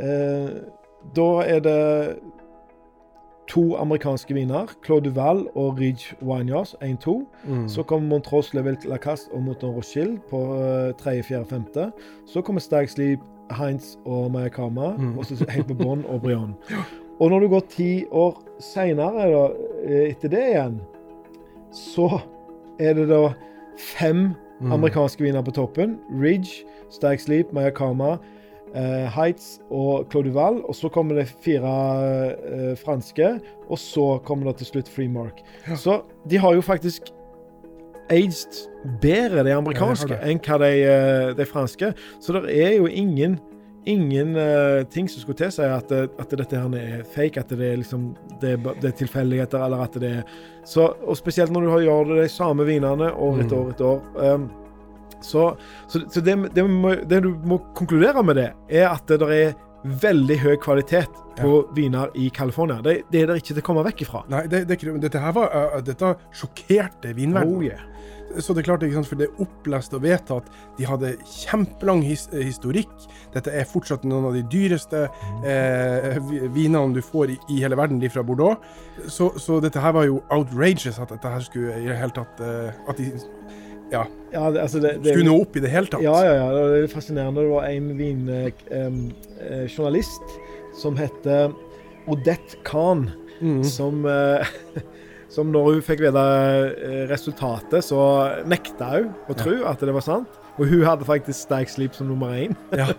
[0.00, 0.48] eh,
[1.16, 2.18] Da er det
[3.48, 7.26] to amerikanske viner, Claude Duval og Ridge Wineyards, 1-2.
[7.44, 7.68] Mm.
[7.68, 11.90] Så kommer Montrose Level Lacaste og Mouton Rochille på uh, tredje, fjerde, femte.
[12.26, 13.18] Så kommer Stag Sleep,
[13.58, 15.18] Heinz og Mayakama, Mm.
[15.18, 16.54] og så helt på bånn og Brion.
[17.20, 19.50] Og når du går ti år seinere,
[19.86, 20.80] etter det igjen,
[21.70, 22.08] så
[22.80, 23.28] er det da
[23.78, 24.72] fem Mm.
[24.72, 25.98] amerikanske viner på toppen.
[26.22, 28.18] Ridge, Stag Sleep, Mayakama, eh,
[29.14, 30.62] Heights og Claude Duval.
[30.68, 31.74] Og så kommer det fire
[32.44, 35.42] eh, franske, og så kommer det til slutt Freemark.
[35.68, 35.76] Ja.
[35.76, 37.12] Så de har jo faktisk
[38.10, 38.68] aged
[39.00, 41.94] bedre, de amerikanske, enn hva de, eh, de franske.
[42.20, 43.40] Så det er jo ingen
[43.86, 47.66] Ingen uh, ting som skulle tilsi at, eh, at dette her er fake, at det
[47.68, 50.22] er, liksom, det er, det er tilfeldigheter, eller at det er
[50.64, 53.84] så, Og spesielt når du har- gjør det de samme vinene år etter år etter
[53.84, 54.00] år.
[54.16, 54.46] Um,
[55.24, 55.50] så
[55.88, 59.54] så, så det, det, må, det du må konkludere med det, er at det, er
[59.84, 62.80] veldig høy kvalitet på viner i California.
[62.84, 64.22] Det, det er det ikke til å komme vekk ifra.
[64.32, 67.58] Nei, det, det, dette her var, uh, dette sjokkerte vinverdenen.
[67.58, 67.90] Oh, yeah.
[68.40, 70.48] Så det er klart, ikke sant, for det er opplest og vedtatt.
[70.78, 72.90] De hadde kjempelang his historikk.
[73.34, 75.04] Dette er fortsatt noen av de dyreste
[75.46, 76.16] eh,
[76.54, 78.64] vinene du får i, i hele verden, de fra Bordeaux.
[79.06, 82.42] Så, så dette her var jo outrageous at dette her skulle i det hele tatt
[82.42, 83.12] eh, At de
[83.92, 86.02] ja, Ja, det, altså det, det, skulle nå opp i det hele tatt.
[86.02, 86.46] Ja, ja, ja.
[86.72, 87.40] Det er fascinerende.
[87.44, 90.22] Det var en vinjournalist
[90.80, 91.52] som heter
[92.10, 93.10] Odette Khan,
[93.42, 93.64] Mm.
[93.66, 94.46] som eh,
[95.34, 97.98] Som når hun fikk vite eh, resultatet, så
[98.46, 100.30] nekta hun å tro at det var sant.
[100.54, 102.54] Og hun hadde faktisk Stag Sleep som nummer én.
[102.78, 102.86] Ja.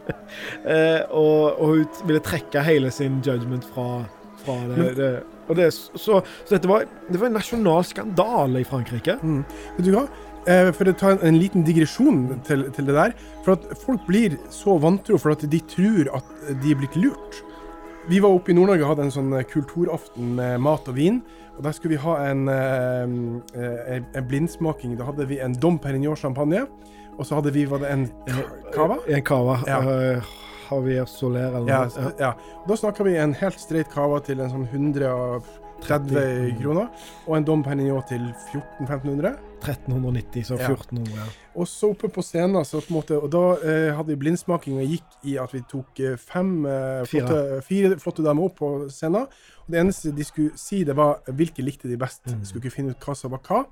[0.68, 4.02] Eh, og, og hun ville trekke hele sin judgment fra,
[4.44, 4.76] fra det.
[4.76, 5.24] Men- det,
[5.56, 9.16] det så, så dette var, det var en nasjonal skandale i Frankrike.
[9.24, 9.44] Mm.
[9.78, 10.04] Vet du hva?
[10.04, 10.10] Eh,
[10.46, 13.16] for å ta en, en liten digresjon til, til det der.
[13.46, 16.32] For at folk blir så vantro for at de tror at
[16.62, 17.42] de er blitt lurt.
[18.06, 21.24] Vi var oppe i Nord-Norge og hadde en sånn eh, kulturaften med mat og vin.
[21.58, 23.04] Og der skulle vi ha en, eh,
[23.58, 24.98] eh, en blindsmaking.
[25.00, 26.66] Da hadde vi en Dom Perignon champagne.
[27.18, 28.06] Og så hadde vi var det en
[28.76, 29.00] cava.
[29.08, 29.60] En cava.
[29.66, 29.80] Ja.
[29.82, 30.22] eh,
[30.70, 31.70] Javier Soler eller noe.
[31.70, 32.32] Ja, ja.
[32.68, 36.90] Da snakka vi en helt streit cava til en sånn 130 kroner.
[37.28, 38.22] Og en Dom Perignon til
[38.54, 39.36] 1400-1500.
[39.66, 40.68] 1390, så Ja.
[40.70, 41.16] 1400.
[41.16, 41.26] Ja.
[41.56, 44.78] Og så oppe på scenen, så på en måte, og da eh, hadde vi blindsmaking
[44.82, 48.70] og gikk i at vi tok eh, fem eh, flotte, fire flotte damer opp på
[48.90, 49.28] scenen.
[49.66, 52.26] Og det eneste de skulle si, det var hvilke likte de best.
[52.28, 52.44] Mm.
[52.46, 53.64] Skulle ikke finne ut hva som var hva.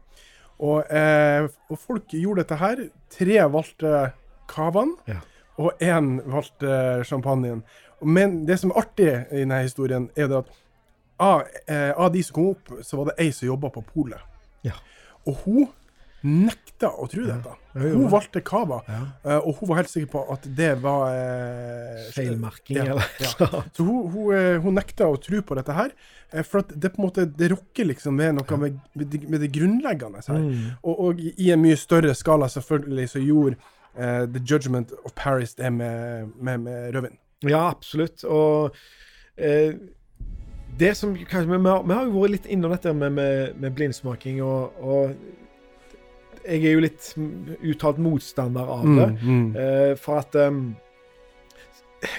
[0.60, 2.84] Og, eh, og folk gjorde dette her.
[3.10, 4.12] Tre valgte
[4.48, 5.20] cavaen, Ja.
[5.58, 7.64] og én valgte champagnen.
[8.02, 10.46] Men det som er artig i denne historien, er det at
[11.20, 14.20] av, eh, av de som kom opp, så var det ei som jobba på polet.
[14.64, 14.72] Ja.
[15.28, 15.68] Og hun
[16.24, 17.54] nekta å tro dette.
[17.74, 22.80] Hun valgte cava, eh, og hun var helt sikker på at det var eh, Feilmerking,
[22.84, 23.64] eller noe.
[23.74, 25.92] Så hun, hun, eh, hun nekta å tro på dette her,
[26.32, 29.44] eh, for det på en måte det rokker liksom ved noe med, med, det, med
[29.44, 30.40] det grunnleggende her.
[30.46, 30.70] Mm.
[30.84, 33.58] Og, og i i en mye større skala selvfølgelig så gjorde
[33.98, 37.20] eh, The Judgment of Paris det med, med, med rødvin.
[37.44, 38.24] Ja, absolutt.
[38.24, 38.76] Og
[39.36, 39.76] eh,
[40.80, 43.58] det som kanskje vi, vi, har, vi har jo vært litt innom dette med, med,
[43.60, 45.42] med blindsmaking, og, og
[46.46, 47.12] jeg er jo litt
[47.64, 49.10] uttalt motstander av det.
[49.24, 49.46] mm.
[49.56, 50.76] Eh, for at um,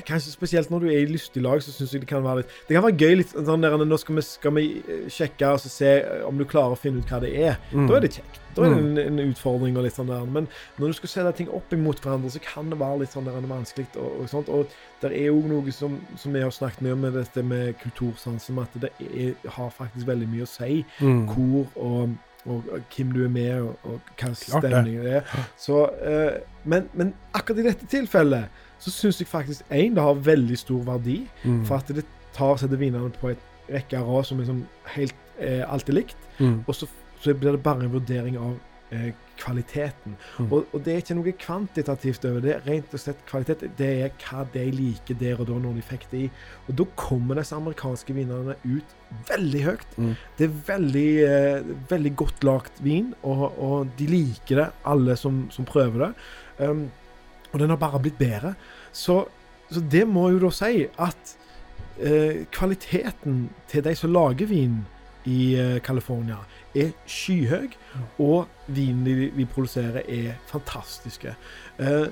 [0.08, 2.52] Kanskje spesielt når du er i lystig lag, så syns jeg det kan være litt
[2.68, 5.60] Det kan være gøy litt sånn der Nå skal vi, skal vi eh, sjekke og
[5.60, 7.58] se eh, om du klarer å finne ut hva det er.
[7.74, 7.84] Mm.
[7.90, 8.40] Da er det kjekt.
[8.54, 10.24] Da er det en, en utfordring og litt sånn der.
[10.30, 10.46] Men
[10.78, 13.48] når du skal sette ting opp imot hverandre, så kan det være litt sånn der
[13.50, 13.88] vanskelig.
[13.98, 14.48] Og, og sånt.
[14.48, 17.74] Og det er jo noe som, som vi har snakket mye om med dette med
[17.82, 21.26] kultursansen, at det er, har faktisk veldig mye å si Mm.
[21.28, 25.14] hvor og, og, og hvem du er med, og, og hva stemningen det.
[25.20, 25.46] er.
[25.60, 30.20] Så, eh, men, men akkurat i dette tilfellet så syns jeg faktisk én, det har
[30.26, 31.22] veldig stor verdi.
[31.44, 31.62] Mm.
[31.64, 32.04] For at det
[32.34, 34.64] tar setter vinene på et rekke av rad som liksom
[34.96, 36.28] helt eh, alltid likt.
[36.38, 36.62] Mm.
[36.66, 36.88] Og så,
[37.20, 38.56] så blir det bare en vurdering av
[39.40, 40.16] kvaliteten.
[40.38, 40.48] Mm.
[40.48, 42.56] Og, og det er ikke noe kvantitativt over det.
[42.66, 43.64] Rent og slett kvalitet.
[43.78, 46.30] Det er hva de liker der og da når de fikk det i.
[46.68, 48.96] Og da kommer disse amerikanske vinene ut
[49.30, 49.96] veldig høyt.
[49.98, 50.12] Mm.
[50.38, 55.44] Det er veldig, eh, veldig godt lagt vin, og, og de liker det, alle som,
[55.54, 56.12] som prøver det.
[56.58, 56.86] Um,
[57.52, 58.54] og den har bare blitt bedre.
[58.92, 59.24] Så,
[59.70, 61.36] så det må jo da si at
[61.98, 64.82] eh, kvaliteten til de som lager vin
[65.30, 66.40] i eh, California,
[66.74, 67.68] er skyhøy,
[68.18, 71.34] og vinen de, vi produserer, er fantastiske.
[71.78, 72.06] Eh,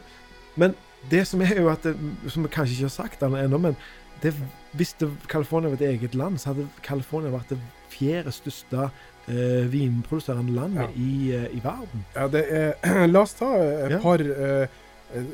[0.57, 0.75] men
[1.11, 1.97] det som er jo at det,
[2.29, 3.77] Som vi kanskje ikke har sagt ennå, men
[4.23, 4.35] det,
[4.73, 7.59] hvis det, California var et eget land, så hadde California vært det
[7.91, 8.85] fjerde største
[9.29, 10.89] eh, vinproduserende landet Ja.
[10.97, 12.05] i, eh, i verden.
[12.15, 13.99] Ja, det er La oss ta et Ja.
[13.99, 14.69] par eh,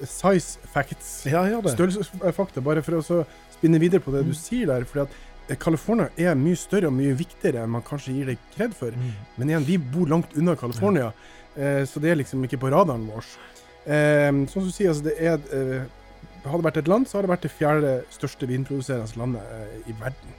[0.05, 1.27] size facts.
[1.27, 1.45] Ja.
[1.63, 4.35] Størrelsesfakta, bare for å så spinne videre på det du Mm.
[4.35, 4.85] sier der.
[4.85, 5.15] fordi at eh,
[5.57, 8.93] California er mye større og mye viktigere enn man kanskje gir det kred for.
[8.93, 9.13] Mm.
[9.39, 11.13] Men igjen, vi bor langt unna California,
[11.57, 13.31] eh, så det er liksom ikke på radaren vår.
[13.89, 15.95] Eh, som du sier, altså det er eh,
[16.39, 19.91] Hadde det vært et land, så hadde det vært det fjerde største vinproduserende landet eh,
[19.91, 20.37] i verden.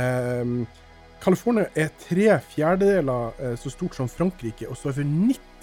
[0.00, 0.82] Eh,
[1.24, 5.12] California er tre fjerdedeler eh, så stort som Frankrike og står for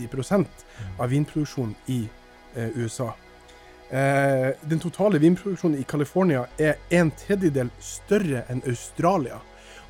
[0.02, 0.66] 90%
[1.00, 2.00] av vinproduksjonen i
[2.56, 3.12] eh, USA.
[3.92, 9.40] Eh, den totale vinproduksjonen i California er en tredjedel større enn Australia.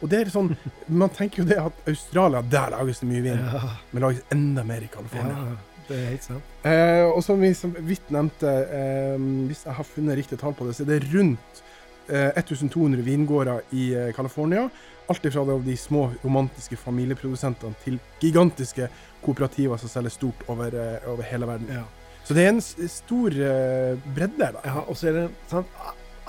[0.01, 0.55] Og det er sånn,
[1.01, 3.43] Man tenker jo det at Australia, der lages det mye vin.
[3.45, 5.35] Ja, Men lages enda mer i California.
[5.51, 6.55] ja, det er helt sant.
[6.65, 10.65] Eh, og som vi så vidt nevnte, eh, hvis jeg har funnet riktig tall på
[10.65, 11.61] det, så er det rundt
[12.09, 14.65] eh, 1200 vingårder i eh, California.
[15.11, 18.87] Alt ifra de små romantiske familieprodusentene til gigantiske
[19.21, 21.69] kooperativer som selger stort over, eh, over hele verden.
[21.69, 21.85] Ja.
[22.31, 24.59] Så det er en stor eh, bredde der.
[24.63, 25.67] Ja, og så er det sant,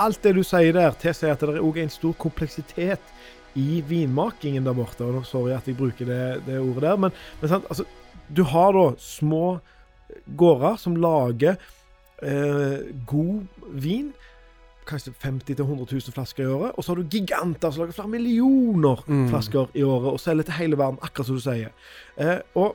[0.02, 3.12] alt det du sier der, tilsier at det er òg en stor kompleksitet
[3.54, 5.06] i vinmakingen der borte.
[5.06, 7.86] Og sorry at jeg bruker det, det ordet der, men, men sant, altså,
[8.34, 9.60] du har da små
[10.40, 11.54] gårder som lager
[12.22, 13.46] eh, god
[13.86, 14.10] vin.
[14.88, 16.72] Kanskje 50 000-100 000 flasker i året.
[16.74, 19.28] Og så har du giganter som lager flere millioner Mm.
[19.30, 21.70] flasker i året og selger til hele verden, akkurat som du sier.
[22.18, 22.74] Eh, og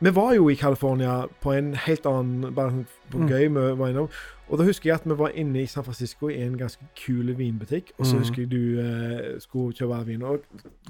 [0.00, 3.28] vi var jo i California på en helt annen Bare på Mm.
[3.28, 4.08] gøy vi var innom.
[4.50, 7.34] Og da husker jeg at vi var inne i San Francisco i en ganske kul
[7.36, 7.92] vinbutikk.
[7.98, 8.20] Og så Mm.
[8.22, 10.22] husker jeg du eh, skulle kjøpe vin.
[10.22, 10.40] Og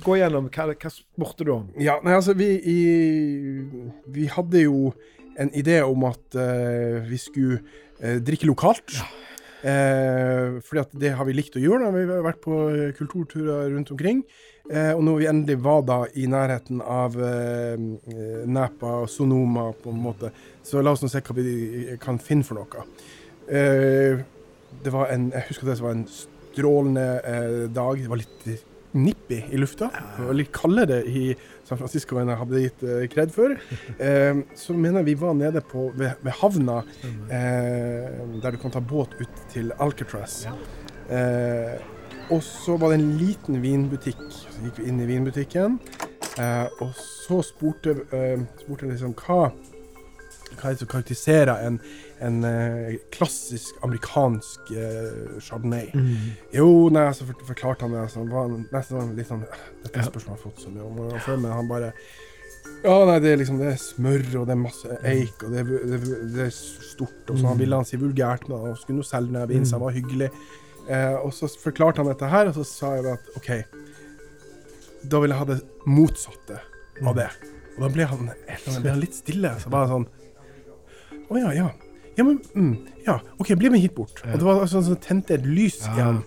[0.04, 1.68] gå gjennom hva, hva spurte du om?
[1.78, 3.64] Ja, nei, altså, vi, i,
[4.06, 4.92] vi hadde jo
[5.38, 7.60] en idé om at uh, vi skulle
[8.02, 8.96] uh, drikke lokalt.
[9.62, 12.56] Eh, fordi at det har vi likt å gjøre når vi har vært på
[12.96, 14.22] kulturturer rundt omkring.
[14.70, 17.80] Eh, og når vi endelig var da i nærheten av eh,
[18.46, 20.30] Napa og Sonoma, på en måte,
[20.62, 22.86] så la oss nå se hva vi kan finne for noe.
[23.50, 24.22] Eh,
[24.84, 28.04] det var en, jeg husker det var en strålende eh, dag.
[28.04, 29.90] Det var litt nippig i lufta.
[30.16, 31.30] Det var litt kaldere i
[31.66, 33.54] San Francisco enn jeg hadde gitt eh, kred for.
[33.98, 36.80] Eh, så mener jeg vi var nede på, ved, ved havna,
[37.26, 40.44] eh, der du kan ta båt ut til Alcatraz.
[41.10, 41.74] Eh,
[42.30, 44.20] og så var det en liten vinbutikk.
[44.30, 45.78] Så gikk vi inn i vinbutikken,
[46.38, 49.50] eh, og så spurte, eh, spurte jeg liksom hva
[50.60, 51.76] hva er det som karakteriserer en,
[52.26, 55.86] en eh, klassisk amerikansk eh, chardonnay?
[56.52, 58.02] Jo, nei, så for, forklarte han det.
[58.12, 60.88] Så var han nesten sånn, litt sånn «Ah, Dette spørsmålet har jeg fått så mye
[60.88, 60.98] om.
[61.24, 61.92] Før men han bare
[62.82, 65.62] Ja, nei, det er liksom Det er smør, og det er masse eik, og det
[65.62, 66.52] er, det, er- det er
[66.90, 67.22] stort.
[67.30, 67.62] Og så han Mm.
[67.62, 70.30] ville han si vulgært, men han skulle nå selge den vinen, så han var hyggelig.
[70.90, 73.50] Eh, og så forklarte han dette her, og så sa jeg at OK,
[75.10, 76.58] da vil jeg ha det motsatte
[77.06, 77.28] av det.
[77.76, 78.32] Og da ble han,
[78.82, 79.54] ble han litt stille.
[79.62, 80.08] Så bare sånn
[81.30, 81.68] Å ja, ja.
[82.18, 82.72] Ja, men mm,
[83.06, 84.18] Ja, OK, bli med hit bort.
[84.26, 85.94] Og det var sånn som tente et lys Ja.
[85.94, 86.20] igjen.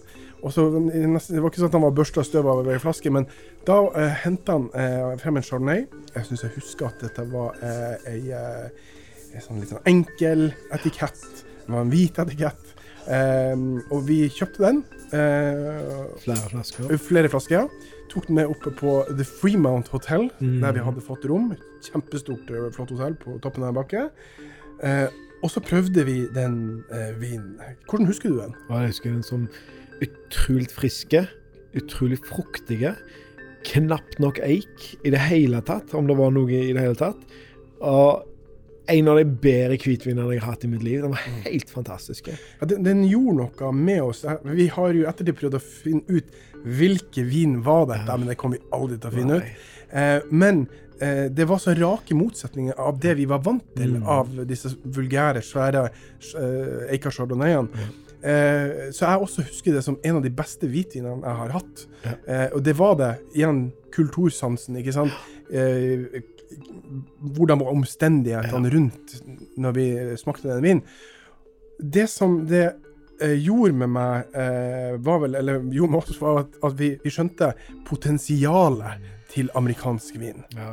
[0.43, 3.28] Og så, Det var ikke sånn at han var børsta støv av ei flaske, men
[3.67, 5.86] da eh, henta han eh, frem en chardonnay.
[6.15, 10.49] Jeg syns jeg husker at dette var eh, ei, eh, ei sånn litt sånn enkel
[10.76, 11.21] etikett.
[11.63, 12.72] Det var en hvit etikett.
[13.11, 14.83] Ehm, og vi kjøpte den.
[15.13, 16.97] eh, Flere flasker.
[16.97, 17.67] flere flasker, ja.
[18.09, 20.61] Tok den med oppe på The Fremount Hotel, Mm.
[20.61, 21.55] der vi hadde fått rom.
[21.81, 24.09] Kjempestort, eh, flott hotell på toppen av en bakke.
[24.83, 25.07] Eh,
[25.43, 27.59] og så prøvde vi den eh, vinen.
[27.89, 28.55] Hvordan husker du den?
[28.69, 29.49] Jeg husker den sånn
[30.01, 31.27] utrolig friske,
[31.75, 32.95] utrolig fruktige.
[33.63, 37.17] Knapt nok eik i det hele tatt, om det var noe i det hele tatt.
[37.81, 38.23] Og
[38.88, 41.02] en av de bedre hvitvinene jeg har hatt i mitt liv.
[41.02, 42.36] Den var helt fantastiske.
[42.60, 44.24] Ja, den, den gjorde noe med oss.
[44.26, 46.26] Eh, Vi har jo ettertid prøvd å finne ut
[46.63, 48.17] hvilke vin var dette, Ja.
[48.17, 49.43] men det kom vi aldri til å finne ut.
[49.93, 50.67] Eh, men
[51.02, 54.04] eh, det var så rake motsetninger av det vi var vant til Mm.
[54.08, 57.67] av disse vulgære, svære uh, Eikar chardonnayene.
[58.24, 61.86] Eh, så jeg også husker det som en av de beste hvitvinene jeg har hatt.
[62.06, 62.13] Ja.
[62.28, 65.12] Eh, og det var det igjen kultursansen, ikke sant.
[65.52, 66.22] Eh,
[67.35, 69.17] hvordan var omstendighetene rundt
[69.61, 69.85] når vi
[70.19, 70.83] smakte den vinen.
[71.79, 72.65] Det som det
[73.21, 76.93] eh, gjorde med meg, eh, var vel, eller gjorde med oss, var at, at vi,
[77.03, 77.53] vi skjønte
[77.87, 80.45] potensialet til amerikansk vin.
[80.53, 80.69] Ja,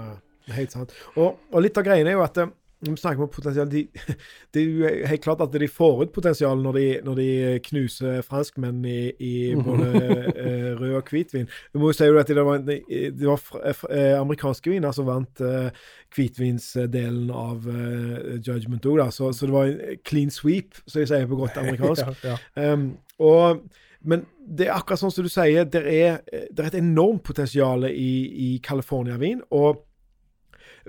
[0.54, 0.94] helt sant.
[1.16, 3.82] Og, og litt av greiene er jo at eh, når vi snakker om potensial de,
[4.54, 7.28] Det er jo helt klart at de får ut potensial når de, når de
[7.66, 9.90] knuser franskmenn i, i både
[10.32, 11.48] eh, rød og hvitvin.
[11.72, 12.80] Vi må jo si at det var, det,
[13.20, 15.68] var eh, amerikanske viner som vant eh,
[16.16, 19.04] hvitvinsdelen av eh, Judgment òg.
[19.12, 22.24] Så, så det var en clean sweep, som de sier på godt amerikansk.
[22.24, 22.72] Ja, ja.
[22.72, 22.90] Um,
[23.20, 23.60] og,
[24.00, 27.84] men det er akkurat sånn som du sier, det er, det er et enormt potensial
[27.90, 28.12] i,
[28.48, 29.44] i California-vin.
[29.52, 29.84] Og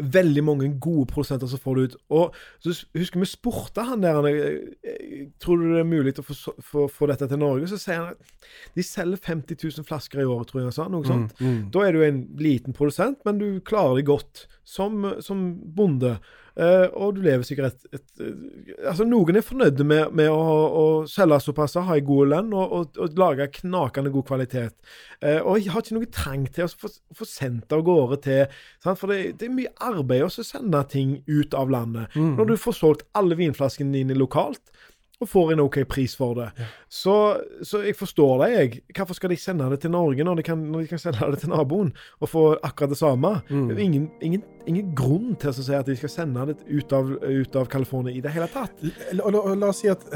[0.02, 1.96] veldig mange gode produsenter som får det ut.
[2.18, 6.26] Og så husker vi spurte han der eh, eh, Tror du det er mulig å
[6.26, 6.36] få,
[6.66, 7.70] få, få dette til Norge?
[7.72, 10.88] Så sier han at de selger 50 000 flasker i året, tror jeg han sa.
[10.92, 11.36] Noe sånt.
[11.40, 11.64] Mm, mm.
[11.74, 16.18] Da er du en liten produsent, men du klarer det godt som, som bonde.
[16.60, 20.40] Eh, og du lever sikkert et, et, et, Altså, noen er fornøyde med, med å,
[20.82, 24.76] å selge såpass, ha en god lønn og, og, og lage knakende god kvalitet.
[25.22, 28.18] Uh, og jeg har ikke noe trang til å få, få sendt det av gårde
[28.26, 28.40] til
[28.82, 29.00] sant?
[29.00, 32.12] For det, det er mye arbeid å sende ting ut av landet.
[32.18, 32.34] Mm.
[32.40, 34.64] Når du får solgt alle vinflaskene dine lokalt,
[35.22, 36.48] og får en OK pris for det.
[36.58, 36.66] Ja.
[36.90, 37.16] Så,
[37.68, 38.80] så jeg forstår det, jeg.
[38.98, 41.40] Hvorfor skal de sende det til Norge når de kan, når de kan sende det
[41.44, 43.36] til naboen og få akkurat det samme?
[43.50, 43.68] Mm.
[43.70, 46.96] Det er ingen, ingen, ingen grunn til å si at de skal sende det ut
[46.98, 48.82] av, ut av California i det hele tatt.
[49.14, 50.08] La, la, la oss si at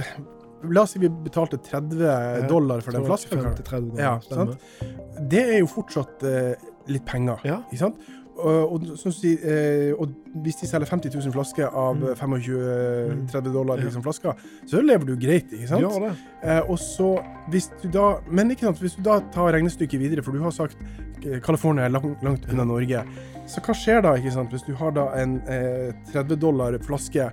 [0.65, 3.36] La oss si vi betalte 30 dollar for den flaska.
[3.38, 5.20] 25 til 30 dollar, Ja.
[5.30, 6.56] Det er jo fortsatt eh,
[6.89, 7.60] litt penger, Ja.
[7.70, 7.99] ikke sant?
[8.38, 10.11] Og, som eh, og
[10.43, 12.03] hvis de selger 50 000 flasker av Mm.
[12.19, 14.33] 25-30 dollar liksom, flasker,
[14.67, 15.81] så lever du greit, ikke sant?
[15.86, 16.11] Ja, det.
[16.43, 17.15] Eh, og så,
[17.49, 20.51] hvis du da Men ikke sant, hvis du da tar regnestykket videre, for du har
[20.51, 20.77] sagt
[21.23, 23.03] eh, California er langt, langt unna Norge,
[23.47, 27.29] så hva skjer da, ikke sant, hvis du har da en eh, 30 dollar flaske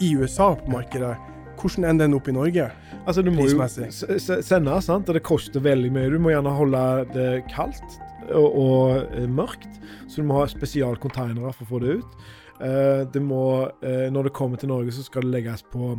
[0.00, 1.16] i USA på markedet?
[1.56, 2.70] Hvordan ender den opp i Norge?
[3.06, 5.08] Altså, du må jo sende, sant?
[5.08, 6.10] og det koster veldig mye.
[6.12, 6.82] Du må gjerne holde
[7.14, 7.96] det kaldt
[8.34, 12.18] og, og eh, mørkt, så du må ha spesialkonteinere for å få det ut.
[12.56, 13.42] Eh, det må,
[13.84, 15.96] eh, når det kommer til Norge, så skal det legges på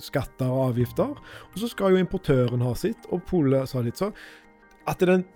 [0.00, 1.10] skatter og avgifter.
[1.50, 4.08] Og så skal jo importøren ha sitt, og polet sa litt så.
[4.88, 5.26] At den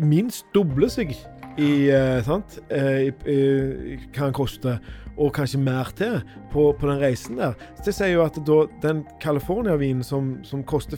[0.00, 1.12] minst dobler seg
[1.60, 1.90] i,
[2.24, 2.56] sant?
[2.72, 4.78] i, i, i, hva den koster,
[5.20, 6.22] og kanskje mer til,
[6.54, 7.58] på, på den reisen der.
[7.74, 10.96] Så det sier jo at da, den California-vinen som, som koster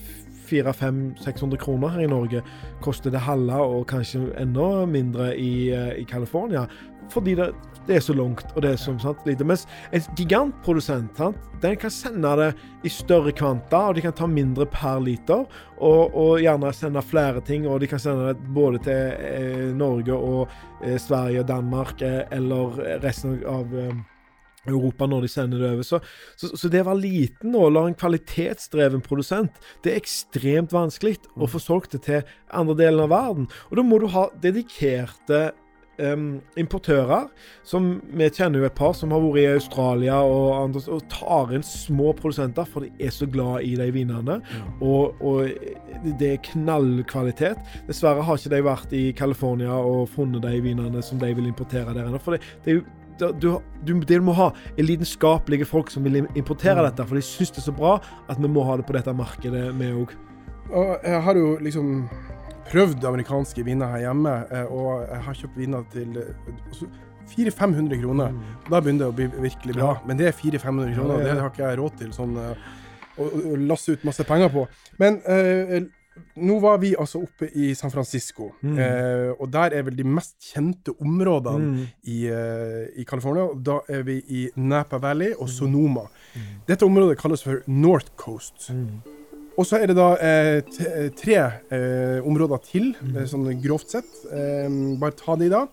[0.48, 2.42] 400-500-600 kroner her i Norge,
[2.84, 6.66] koster det halve og kanskje enda mindre i, eh, i California.
[7.10, 7.50] Fordi det,
[7.86, 9.44] det er så langt, og det er som sant, lite.
[9.44, 12.50] Mens en gigantprodusent sant, den kan sende det
[12.86, 15.44] i større kvanta, og de kan ta mindre per liter.
[15.82, 20.14] Og, og gjerne sende flere ting, og de kan sende det både til eh, Norge
[20.14, 20.48] og
[20.84, 23.92] eh, Sverige og Danmark, eh, eller resten av eh,
[24.68, 25.86] Europa når de sender det over.
[25.86, 26.00] Så,
[26.36, 31.18] så, så det å være liten og la en kvalitetsdreven produsent, det er ekstremt vanskelig
[31.34, 33.50] å få solgt det til andre deler av verden.
[33.70, 35.50] Og da må du ha dedikerte
[35.98, 37.28] um, importører,
[37.66, 41.54] som vi kjenner jo et par som har vært i Australia og, andre, og tar
[41.56, 44.38] inn små produsenter, for de er så glad i de vinene.
[44.80, 47.60] Og, og det er knallkvalitet.
[47.90, 51.94] Dessverre har ikke de vært i California og funnet de vinene som de vil importere
[51.94, 52.22] der ennå.
[52.22, 52.88] For det, det er jo
[53.30, 56.88] du, du, du må ha, er lidenskapelige folk som vil importere Mm.
[56.90, 57.94] dette, for de syns det er så bra
[58.28, 60.12] at vi må ha det på dette markedet, vi òg.
[60.72, 62.08] Og jeg har jo liksom
[62.70, 66.86] prøvd amerikanske viner her hjemme, eh, og jeg har kjøpt viner til eh, altså
[67.32, 68.32] 400-500 kroner.
[68.70, 69.96] Da begynner det å bli virkelig bra.
[70.06, 72.70] Men det er 400-500 kroner, og det har ikke jeg råd til sånn eh,
[73.18, 74.66] å, å lasse ut masse penger på.
[74.98, 75.76] Men eh,
[76.36, 78.78] nå var vi altså oppe i San Francisco, Mm.
[78.78, 81.86] eh, og der er vel de mest kjente områdene Mm.
[82.04, 83.48] i, eh, i California.
[83.54, 86.06] Da er vi i Napa Valley og Sonoma.
[86.68, 88.70] Dette området kalles for North Coast.
[89.58, 91.34] Og så er det da eh, eh, tre
[91.70, 94.04] eh, områder til, eh, sånn grovt sett.
[94.98, 95.66] Bare ta de, da.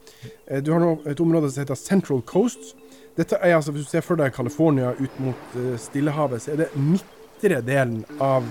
[0.61, 2.75] Du har nå et område som heter Central Coast.
[3.15, 6.57] Dette er altså, Hvis du ser for deg California ut mot eh, Stillehavet, så er
[6.57, 8.43] det midtre delen av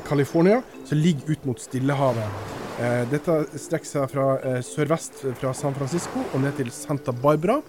[0.00, 2.28] California som ligger ut mot Stillehavet.
[2.80, 7.60] Eh, dette strekker seg fra eh, sørvest fra San Francisco og ned til Santa Barbara.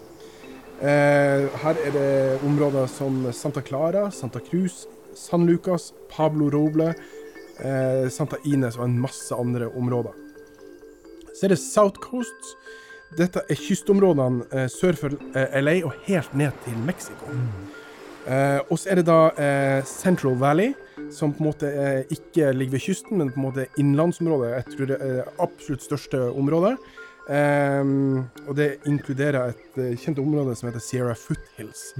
[0.79, 6.93] Eh, her er det områder som Santa Clara, Santa Cruz, San Lucas, Pablo Roble,
[7.59, 10.15] eh, Santa Ines og en masse andre områder.
[11.33, 12.55] Så er det South Coast.
[13.17, 17.29] Dette er kystområdene eh, sør for eh, LA og helt ned til Mexico.
[18.27, 20.73] Eh, og så er det da eh, Central Valley,
[21.13, 24.51] som på en måte eh, ikke ligger ved kysten, men på en måte innlandsområdet.
[24.57, 26.75] Jeg tror det er absolutt største området.
[27.23, 31.93] Um, og det inkluderer et uh, kjent område som heter Sierra Foothills.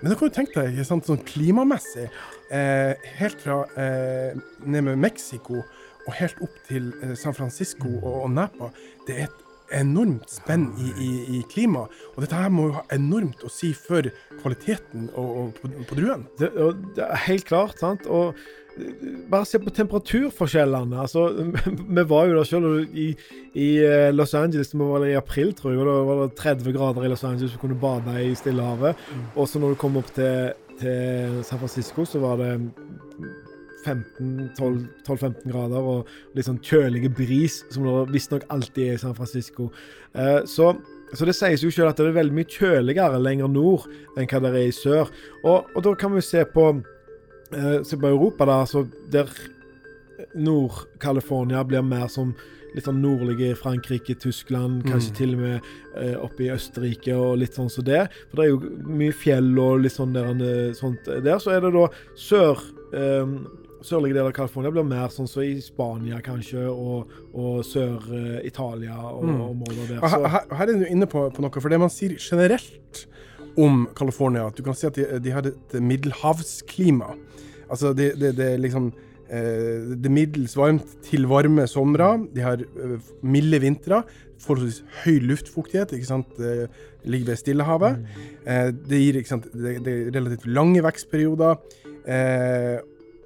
[0.00, 2.06] Men da kan du tenke deg, sant, sånn klimamessig,
[2.52, 4.32] eh, helt fra eh,
[4.64, 8.72] ned med Mexico og helt opp til eh, San Francisco og, og Napa,
[9.06, 9.41] det er et
[9.78, 11.86] enormt spenn i, i, i klima.
[12.14, 14.08] Og dette her må jo ha enormt å si for
[14.40, 16.26] kvaliteten og, og på, på druen.
[16.40, 16.50] Det,
[16.96, 18.08] det er helt klart, sant.
[18.10, 18.32] Og
[18.76, 21.04] eh, bare se på temperaturforskjellene.
[21.04, 21.28] Altså,
[21.98, 23.12] vi var jo der selv i,
[23.52, 26.76] i eh, Los Angeles, det var i april, tror jeg, og da var det 30
[26.78, 29.08] grader i Los Angeles, du kunne bade i Stillehavet.
[29.36, 32.54] Og så når du kom opp til, til San Francisco, så var det
[33.86, 39.70] 15-12-15 grader og litt sånn kjølige bris, som det visstnok alltid er i San Francisco.
[40.14, 40.74] Eh, så
[41.12, 43.82] så det sies jo selv at det er veldig mye kjøligere lenger nord
[44.16, 45.10] enn hva det er i sør.
[45.44, 46.70] Og, og da kan vi se på,
[47.52, 49.28] eh, se på Europa, da, altså der
[50.34, 52.32] Nord-California blir mer som
[52.72, 55.16] litt sånn nordlige Frankrike, Tyskland, kanskje Mm.
[55.18, 55.60] til og med
[56.00, 58.06] eh, oppe i Østerrike og litt sånn som det.
[58.30, 61.36] For det er jo mye fjell og litt sånn der, eh, sånt der.
[61.38, 62.56] Så er det da sør
[62.94, 63.26] eh,
[63.82, 69.24] Sørlige deler av California blir mer sånn som i Spania, kanskje, og, og Sør-Italia og
[69.24, 69.40] Mm.
[69.50, 70.00] områder der.
[70.08, 73.06] Her, her, her er du inne på, på noe, for det man sier generelt
[73.58, 77.14] om California, at du kan si at de, de har et middelhavsklima.
[77.70, 78.90] Altså det, det, det er liksom
[79.28, 82.26] eh, Det er middels varmt til varme somre.
[82.34, 84.02] De har eh, milde vintre.
[84.42, 85.92] Forholdsvis høy luftfuktighet.
[85.94, 86.32] ikke sant?
[86.36, 86.68] Det
[87.04, 88.00] ligger ved Stillehavet.
[88.46, 89.46] Eh, det gir ikke sant?
[89.52, 91.56] Det, det er relativt lange vekstperioder.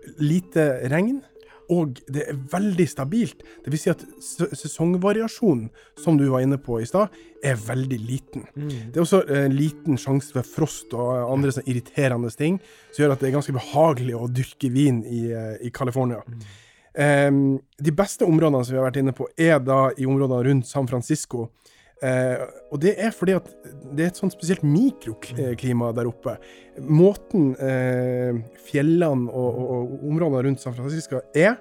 [0.07, 1.23] Eh, lite regn.
[1.67, 3.41] og det er veldig stabilt.
[3.65, 5.65] Det vil si at sesongvariasjonen,
[5.99, 7.11] som du var inne på i stad,
[7.43, 8.45] er veldig liten.
[8.55, 8.69] Mm.
[8.93, 12.61] Det er også en liten sjanse ved frost og andre sånn irriterende ting,
[12.93, 16.23] som gjør at det er ganske behagelig å dyrke vin i, eh, i California.
[16.23, 16.47] Mm.
[16.97, 17.41] Um,
[17.83, 20.87] de beste områdene som vi har vært inne på, er da i områdene rundt San
[20.89, 21.51] Francisco.
[22.05, 22.45] Uh,
[22.75, 23.47] og det er fordi at
[23.97, 26.35] det er et sånn spesielt mikroklima der oppe.
[26.77, 28.37] Måten eh,
[28.67, 31.55] fjellene og, og, og, områdene rundt San Francisco er,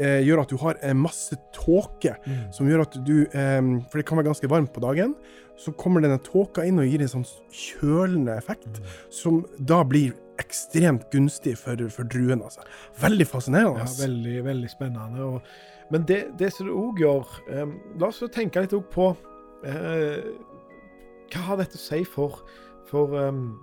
[0.00, 2.16] uh, gjør at du har masse tåke.
[2.26, 2.40] Mm.
[2.56, 5.14] Som gjør at du um, For det kan være ganske varmt på dagen.
[5.56, 8.90] Så kommer denne tåka inn og gir en sånn kjølende effekt, mm.
[9.14, 9.38] som
[9.70, 12.42] da blir ekstremt gunstig for, for druene.
[12.42, 12.66] Altså.
[13.06, 13.86] Veldig fascinerende.
[13.86, 15.30] Ja, veldig, veldig spennende.
[15.30, 17.40] Og, men det, det som det òg gjør
[18.02, 19.35] La oss tenke litt på Eh,
[19.66, 22.42] hva har dette å si for,
[22.90, 23.58] for um,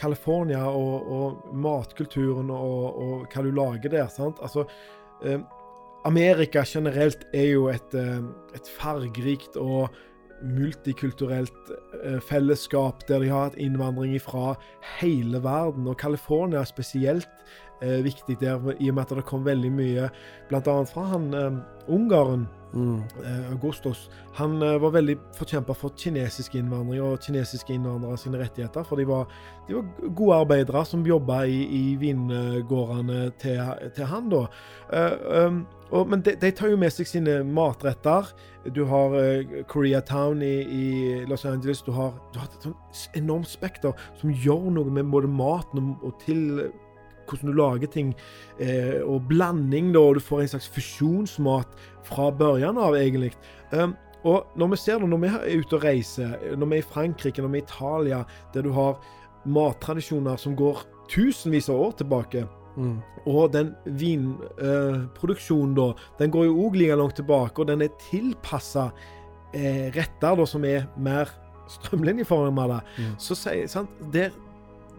[0.00, 4.10] California og, og matkulturen og, og, hva du lager der?
[4.12, 4.40] sant?
[4.42, 4.66] Altså,
[5.22, 5.46] um,
[6.08, 9.90] Amerika generelt er jo et, um, et fargerikt og
[10.40, 14.54] multikulturelt uh, fellesskap der de har hatt innvandring fra
[15.00, 15.88] hele verden.
[15.90, 17.28] Og California spesielt
[17.82, 20.08] uh, viktig der, i og med at det kom veldig mye
[20.50, 20.78] bl.a.
[20.90, 23.02] fra han eh, ungaren Mm.
[23.24, 28.84] Eh, Augustus han uh, var veldig forkjempa for kinesisk innvandring og kinesiske innvandrere sine rettigheter.
[28.86, 29.26] For de var,
[29.66, 33.58] de var gode arbeidere som jobba i, i vingårdene til,
[33.96, 34.44] til, han, da.
[34.92, 35.60] Uh, um,
[35.90, 38.30] og, men de, de, tar jo med seg sine matretter.
[38.70, 40.84] Du har uh, Koreatown i, i,
[41.26, 41.82] Los Angeles.
[41.82, 42.78] Du har, du har et sånn
[43.18, 46.70] enormt spekter som gjør noe med både maten og, og til
[47.30, 48.12] hvordan du lager ting,
[48.58, 53.32] eh, og blanding, da, og du får en slags fusjonsmat fra børjan av, egentlig.
[53.72, 53.96] Um,
[54.28, 56.90] og når vi ser det, når vi er ute og reiser, når vi er i
[56.92, 58.24] Frankrike, når vi er i Italia,
[58.54, 58.98] der du har
[59.48, 62.44] mattradisjoner som går tusenvis av år tilbake
[62.76, 62.98] mm.
[63.30, 67.96] Og den vinproduksjonen, eh, da, den går jo òg like langt tilbake, og den er
[68.10, 68.90] tilpassa
[69.52, 71.32] eh, retter da, som er mer
[71.70, 72.80] strømlinjeforma.
[72.96, 73.12] Mm.
[73.20, 74.32] Så sant, der,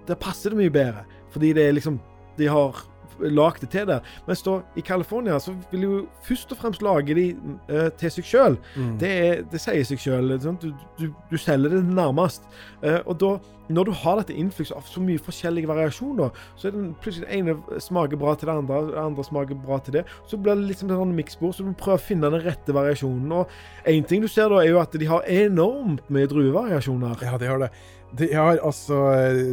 [0.08, 1.06] der passer det mye bedre.
[1.32, 2.00] Fordi det er liksom
[2.38, 2.86] de har
[3.30, 4.02] lagd det til der.
[4.28, 7.28] Mens da i California så vil jo først og fremst lage de
[7.70, 8.60] uh, til seg sjøl.
[8.76, 8.98] Mm.
[9.02, 9.14] Det,
[9.52, 10.36] det, sier seg sjøl.
[10.42, 12.48] Du, du, du, selger det nærmest.
[12.84, 13.32] Uh, og da,
[13.72, 17.38] når du har dette innflukset av så mye forskjellige variasjoner, så er det plutselig det
[17.40, 20.06] ene smaker bra til det andre, det andre smaker bra til det.
[20.28, 23.32] Så blir det liksom et miksbord, så du prøver å finne den rette variasjonen.
[23.42, 27.28] Og én ting du ser da, er jo at de har enormt mye druevariasjoner.
[27.28, 27.74] Ja, de har det.
[28.20, 28.98] De, har, altså,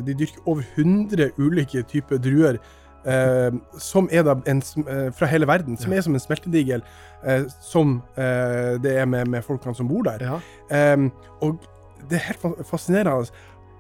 [0.06, 2.58] de dyrker over 100 ulike typer druer
[3.08, 5.98] Eh, som er da en, uh, fra hele verden, som ja.
[5.98, 6.82] er som en smeltedigel,
[7.24, 10.24] eh, som det er med, med, folkene som bor der.
[10.26, 10.94] Ja.
[10.94, 11.62] Um, og
[12.10, 13.30] det er helt fascinerende.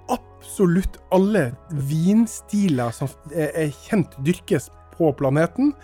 [0.08, 1.50] Absolutt alle
[1.90, 5.74] vinstiler som er, er kjent dyrkes på planeten,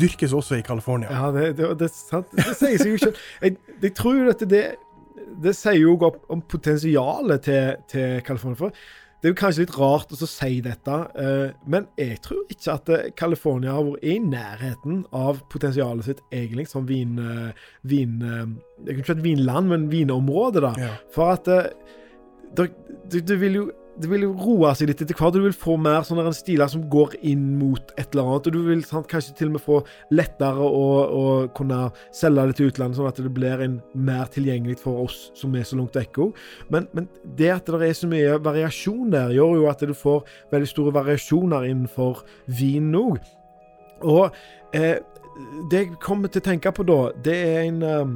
[0.00, 1.12] dyrkes også i California.
[1.12, 4.64] Ja, det, det, det, det sier seg jo ikke jeg, jeg, tror at det,
[5.42, 5.96] det sier jo
[6.32, 8.58] om potensialet til, til California.
[8.58, 8.74] For
[9.20, 12.86] det er jo kanskje litt rart å si dette, uh, men jeg tror ikke at
[12.88, 17.18] uh, California har vært i nærheten av potensialet sitt egentlig som vin...
[17.20, 17.50] Uh,
[17.84, 20.72] vin jeg kunne ikke si vinland, men vinområde, da.
[20.80, 20.94] Ja.
[21.12, 22.70] For at det,
[23.12, 23.66] det, det, vil jo
[24.00, 25.34] det vil roe seg litt etter hvert.
[25.34, 28.48] Du vil få mer sånne stiler som går inn mot et eller annet.
[28.48, 29.80] Og du vil sant, kanskje til og med få
[30.14, 30.86] lettere å,
[31.20, 31.24] å,
[31.56, 31.82] kunne
[32.16, 35.66] selge det til utlandet, sånn at det blir en mer tilgjengelig for oss som er
[35.68, 36.22] så langt vekk.
[36.72, 40.24] Men, men, det at det er så mye variasjon der, gjør jo at du får
[40.52, 42.24] veldig store variasjoner innenfor
[42.60, 43.20] vinen òg.
[44.00, 44.36] Og
[44.76, 44.96] eh,
[45.70, 48.14] det jeg kommer til å tenke på da, det er en um,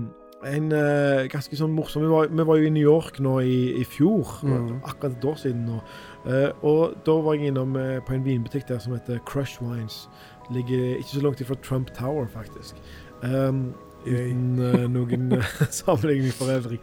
[0.49, 3.59] en uh, ganske sånn morsom vi var, vi var, jo i New York nå i,
[3.81, 4.83] i fjor, mm.
[4.83, 5.81] akkurat et år siden nå.
[6.27, 10.05] Uh, og da var jeg innom uh, på en vinbutikk der som heter Crush Wines.
[10.53, 12.81] Ligger ikke så langt ifra Trump Tower, faktisk.
[13.25, 13.73] Um,
[14.05, 14.59] uten
[14.93, 15.31] noen
[15.73, 16.77] sammenligning for øvrig.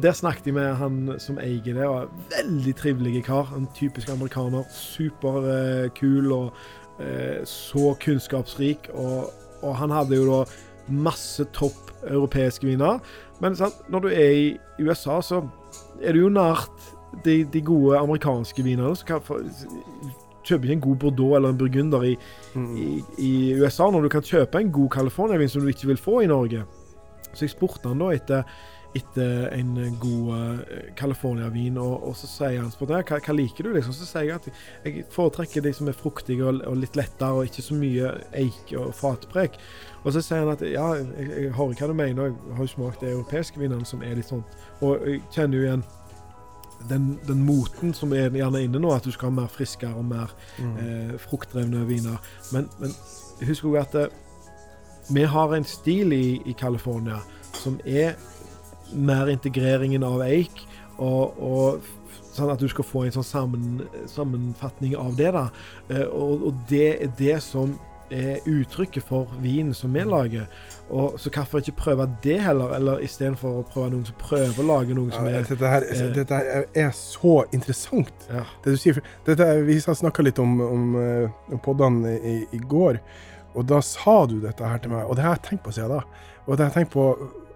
[0.00, 1.84] der snakket jeg med han som eier det.
[1.84, 3.52] Og veldig trivelig kar.
[3.56, 4.64] En typisk amerikaner.
[4.72, 6.56] Superkul og
[7.44, 8.88] så kunnskapsrik.
[8.94, 9.28] Og,
[9.60, 10.40] og han hadde jo da
[10.88, 13.00] masse topp europeiske viner.
[13.40, 15.42] Men sant, når du er i USA, så
[16.02, 16.92] er du jo nært
[17.24, 18.94] de, de gode amerikanske vinene.
[18.96, 19.42] Så kan, for,
[20.44, 22.14] kjøper ikke en god Bordeaux eller en burgunder i,
[22.54, 22.70] mm.
[22.76, 26.20] i, i, USA når du kan kjøpe en god California-vin som du ikke vil få
[26.24, 26.64] i Norge.
[27.32, 28.44] Så jeg spurte han da etter,
[28.94, 30.58] etter en god uh,
[30.98, 33.72] California-vin, og, og, så sier han spør, hva, hva liker du?
[33.74, 33.96] liksom?
[33.96, 34.46] Så sier jeg at
[34.86, 38.70] jeg foretrekker de som er fruktige og, og litt lettere, og ikke så mye eik
[38.78, 39.58] og fatprek.
[40.04, 42.72] Og så sier han at ja, jeg, jeg hører hva du mener, jeg har jo
[42.76, 44.44] smakt de europeiske vinene som er litt sånn
[44.84, 45.86] Og jeg kjenner jo igjen
[46.88, 50.04] den, den, moten som er gjerne inne nå, at du skal ha mer friskere og
[50.10, 50.74] mer mm.
[50.82, 52.20] eh, fruktdrevne viner.
[52.52, 52.92] Men, men
[53.48, 54.10] husk òg at det,
[55.08, 57.18] Vi har en stil i, i California
[57.54, 58.14] som er
[58.92, 60.66] mer integreringen av eik,
[60.98, 61.80] og, og
[62.34, 65.32] sånn at du skal få en sånn sammen, sammenfatning av det.
[65.34, 65.48] da.
[65.88, 67.76] Eh, og, og det er det som
[68.14, 70.44] er uttrykket for vin som vi lager.
[70.92, 74.66] Og Så hvorfor ikke prøve det heller, eller istedenfor å prøve noen som prøver å
[74.68, 78.44] lage noe som Ja, er dette, her, eh, dette her er- så interessant, ja.
[78.62, 79.00] det du sier.
[79.26, 83.00] Dette, vi snakka litt om, om, eh, om poddene i, i går,
[83.54, 85.96] og da sa du dette her til meg, og det har jeg tenkt på siden
[85.96, 86.02] da.
[86.46, 87.08] Og det har jeg tenkt på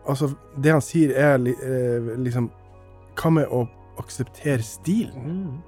[0.08, 2.50] Altså, det han sier, er eh, liksom
[3.18, 3.66] Hva med å
[4.00, 5.26] akseptere stilen?
[5.26, 5.58] Mm.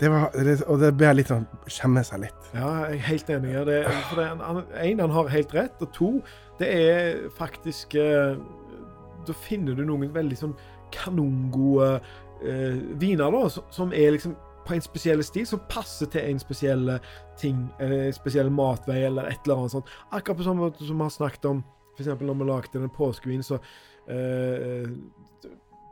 [0.00, 2.50] Det var, det, og det ble litt sånn Skjemme seg litt.
[2.52, 3.54] Ja, jeg er helt enig.
[3.68, 3.78] Det,
[4.10, 5.80] for det, han, en, han har helt rett.
[5.80, 6.10] Og to,
[6.60, 8.36] det er faktisk eh,
[9.26, 10.56] Da finner du noen veldig sånn
[10.94, 11.96] kanongode
[12.46, 14.36] eh, viner, da, som, som er liksom
[14.66, 16.88] på en spesiell stil, som passer til en spesiell
[17.38, 19.90] ting, en spesiell matvei, eller et eller annet sånt.
[20.10, 21.60] Akkurat på samme måte som vi har snakket om
[21.96, 22.06] f.eks.
[22.20, 23.58] når vi lagde den påskevin, så
[24.08, 24.86] eh,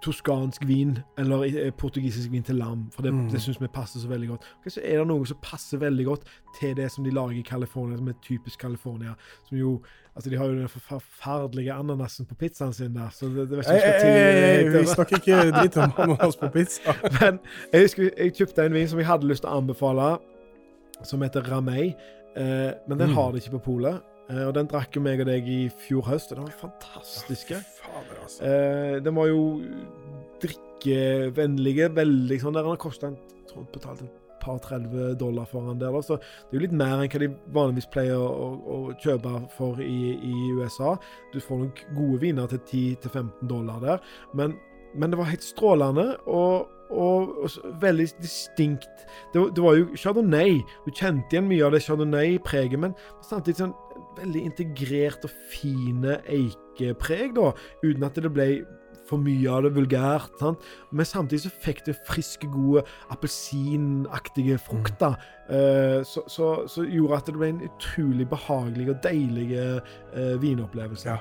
[0.04, 2.90] toskansk vin eller eh, portugisisk vin til lam.
[2.92, 3.30] For det, Mm.
[3.30, 4.42] det syns vi passer så veldig godt.
[4.60, 6.24] Okay, så er det noe som passer veldig godt
[6.60, 9.14] til det som de lager i California, som er typisk California.
[9.48, 9.82] Som jo
[10.16, 13.66] Altså, de har jo den forferdelige ananasen på pizzaen sin der, så det, det vet
[13.66, 16.92] ikke om jeg skal ei, ei, til- vi snakker ikke dritt om ananas på pizza.
[17.20, 17.38] Men
[17.72, 20.18] jeg husker jeg kjøpte en vin som jeg hadde lyst til å anbefale,
[21.02, 21.88] som heter Ramey.
[22.36, 23.14] Eh, men den Mm.
[23.14, 23.98] har de ikke på polet.
[24.30, 27.52] Eh, og den drakk jo meg og deg i fjor høst, og den var fantastisk
[27.78, 28.42] Fader, altså.
[28.48, 29.40] Eh, den var jo
[30.44, 32.68] drikkevennlige, veldig sånn der.
[32.68, 33.12] Den kosta
[33.72, 35.96] betalte et par 30 dollar for den der.
[36.04, 39.80] Så det er jo litt mer enn hva de vanligvis pleier å, å kjøpe for
[39.84, 40.94] i, i USA.
[41.32, 44.56] Du får nok gode viner til 10-15 dollar der, men,
[44.94, 46.14] men det var helt strålende.
[46.26, 49.06] og og, og veldig distinkt.
[49.32, 50.60] Det, det var jo chardonnay.
[50.84, 52.94] Du kjente igjen mye av det chardonnay-preget, men
[53.24, 53.72] samtidig sånn
[54.16, 57.52] veldig integrert og fine eikepreg, da,
[57.84, 58.48] uten at det ble
[59.04, 60.30] for mye av det vulgært.
[60.40, 60.58] sant?
[60.90, 65.16] Men samtidig så fikk det friske, gode, appelsinaktige frukter.
[65.50, 71.10] eh, så, så, så gjorde at det ble en utrolig behagelig og deilig eh, vinopplevelse.
[71.10, 71.18] Ja.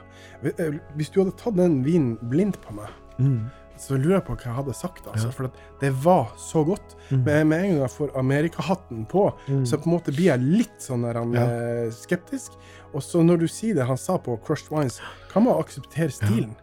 [0.54, 2.90] Eh, Hvis du hadde tatt den vinen blindt på meg,
[3.20, 3.44] Mm.
[3.78, 5.06] så lurer jeg på hva jeg hadde sagt.
[5.06, 5.32] Altså, Ja.
[5.36, 6.96] For at det var så godt.
[7.12, 7.24] Mm.
[7.26, 9.66] Men med en gang jeg får Amerikahatten på, Mm.
[9.66, 11.92] så på en måte blir jeg litt sånn der, Ja.
[11.92, 12.58] skeptisk.
[12.94, 15.00] Og så når du sier det han sa på Crushed Wines,
[15.32, 16.54] kan man akseptere stilen.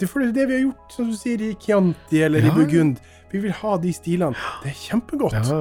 [0.00, 2.50] Det for det er det vi har gjort, som du sier, i Chianti eller Ja,
[2.50, 2.54] i.
[2.54, 3.02] Burgund.
[3.30, 4.34] Vi vil ha de stilene.
[4.62, 5.50] Det er kjempegodt.
[5.50, 5.60] Ja,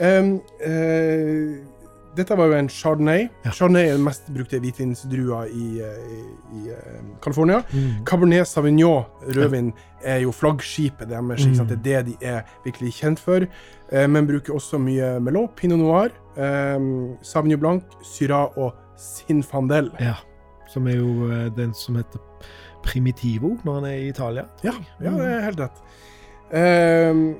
[0.00, 0.18] ja.
[0.20, 0.34] Um,
[0.64, 1.72] uh,
[2.16, 3.22] dette var jo en chardonnay.
[3.44, 3.52] Ja.
[3.56, 6.18] Chardonnay er den mest brukte hvitvinsdrua i, i,
[6.58, 7.62] i eh, California.
[7.72, 8.02] Mm.
[8.08, 9.72] Cabernet Sauvignon, rødvin,
[10.04, 11.46] er jo flaggskipet deres.
[11.46, 11.54] Mm.
[11.70, 13.46] Det er det de er virkelig kjent for.
[13.92, 19.90] Eh, men bruker også mye Melot, Pinot Noir, um, Sauvignon Blanc, Syrah og Sinfandel.
[20.00, 20.14] ja.
[20.72, 22.20] Som er jo eh, den som heter
[22.82, 24.46] Primitivo når han er i Italia.
[24.64, 24.72] Ja,
[25.04, 25.82] ja, det er helt rett.
[26.52, 27.34] Ehm,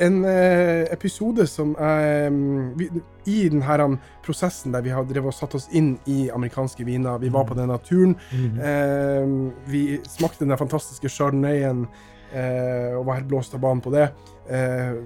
[0.00, 3.96] en eh, episode som er mm, I denne
[4.26, 7.56] prosessen der vi har drevet og satt oss inn i amerikanske viner, vi var på
[7.56, 8.60] denne turen, Mm.
[8.60, 11.86] ehm, vi smakte den fantastiske chardonnayen
[12.34, 14.10] eh, og var helt blåst av banen på det.
[14.50, 15.00] Eh,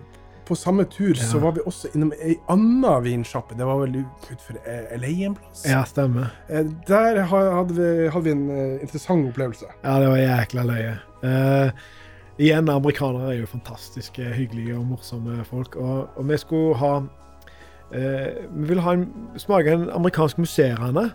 [0.50, 3.54] på samme tur så var vi også innom ei anna vinsjappe.
[3.58, 4.58] Det var vel utenfor
[4.98, 5.62] LA en plass.
[5.68, 6.32] Ja, stemmer.
[6.50, 9.70] Eh, der hadde vi, hadde vi en eh, interessant opplevelse.
[9.84, 10.92] Ja, det var jækla løye.
[11.20, 11.70] Uh,
[12.40, 15.76] igjen, amerikanere er jo fantastiske, hyggelige og morsomme folk.
[15.76, 18.96] Og, og vi skulle ha uh, Vi ville
[19.38, 21.10] smake en amerikansk musserende.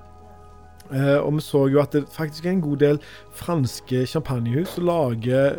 [0.93, 2.99] Eh, og vi så jo at det faktisk er en god del
[3.33, 5.55] franske champagnehus som lager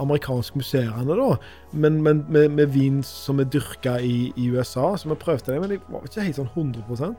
[0.00, 1.36] amerikanske amerikansk musserende, da.
[1.72, 4.96] Men, men med, med vin som er dyrka i, i USA.
[4.96, 7.14] Så vi prøvde det, men det var ikke helt sånn 100%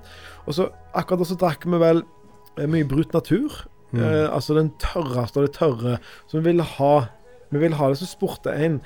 [0.46, 2.04] Og så akkurat da så drakk vi vel
[2.58, 3.66] eh, mye brutt Natur.
[3.92, 4.04] Mm.
[4.04, 5.98] Eh, altså den tørreste av det tørre.
[6.28, 6.94] Så vi ville ha
[7.52, 8.00] Vi ville ha det.
[8.00, 8.82] Så spurte en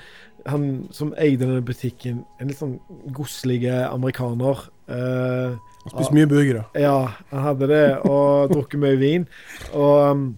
[0.46, 2.76] han som eide denne butikken, en litt sånn
[3.14, 5.56] godslig amerikaner eh,
[5.86, 6.66] Og spist mye burgere.
[6.74, 6.96] Ja,
[7.30, 9.26] han hadde det, og drukket mye vin.
[9.72, 10.28] Og um,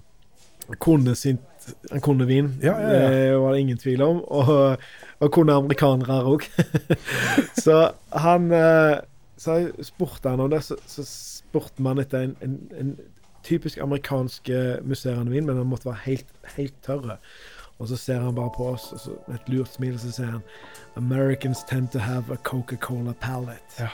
[0.78, 1.38] kunne sin,
[1.90, 3.08] Han kunne vin, Ja, ja, ja.
[3.12, 4.22] det var det ingen tvil om.
[4.24, 4.76] Og,
[5.20, 6.46] og kunne amerikanere òg.
[7.64, 9.00] så han eh,
[9.36, 12.96] Så spurte han om det, så, så spurte man etter en, en, en
[13.46, 17.20] typisk amerikansk eh, musserende vin, men den måtte være helt, helt tørre.
[17.78, 20.32] Og så ser han bare på oss og så et lurt smil, og så sier
[20.32, 20.42] han
[20.96, 23.78] Americans tend to have a Coca-Cola palate.
[23.78, 23.92] Ja.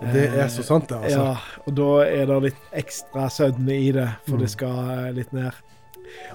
[0.00, 0.96] Det er så sant, det.
[0.96, 1.18] altså.
[1.18, 4.40] Ja, og da er det litt ekstra sødme i det, for Mm.
[4.42, 5.52] det skal eh, litt ned.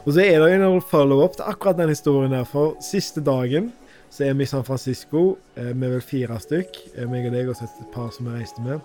[0.06, 3.72] Og så er det jo en follow-up til akkurat den historien der, for siste dagen
[4.10, 5.38] så er vi i San Francisco.
[5.56, 8.40] eh, Vi er vel fire stykk, eh, meg og deg og et par som vi
[8.40, 8.80] reiste med.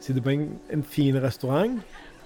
[0.00, 1.80] Sitter på en, en fin restaurant.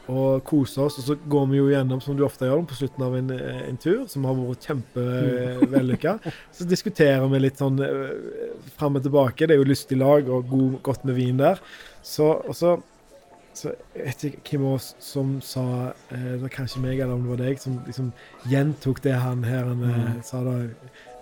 [0.09, 0.99] Og koser oss.
[1.01, 3.63] Og så går vi jo gjennom, som du ofte gjør, på slutten av en, eh,
[3.69, 6.19] en tur, som har vært kjempevellykka.
[6.55, 9.47] Så diskuterer vi litt sånn uh, fram og tilbake.
[9.47, 11.59] Det er jo lystig lag og god, godt med vin der.
[12.03, 12.77] Så, og så
[13.57, 15.63] så jeg vet ikke hvem av oss som sa
[16.13, 18.11] eh, Det var kanskje meg eller om det var deg, som liksom
[18.53, 20.19] gjentok det han her han, eh, Mm.
[20.23, 20.57] sa da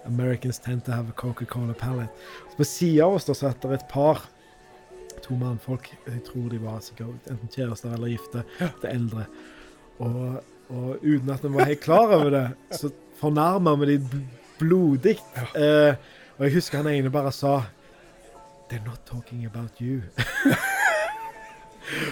[0.04, 2.10] Americans tend to have a Coca-Cola palate.
[2.50, 4.24] Så på sida av oss da satt det et par,
[5.24, 9.24] to mannfolk, jeg tror de var sikkert enten kjærester eller gifte, til eldre.
[10.04, 12.44] Og, og uten at de var helt klar over det,
[12.78, 14.26] så fornærma vi de bl-
[14.60, 15.16] blodig.
[15.56, 15.94] Eh,
[16.38, 17.60] og jeg husker han ene bare sa
[18.70, 20.00] They're not talking about you.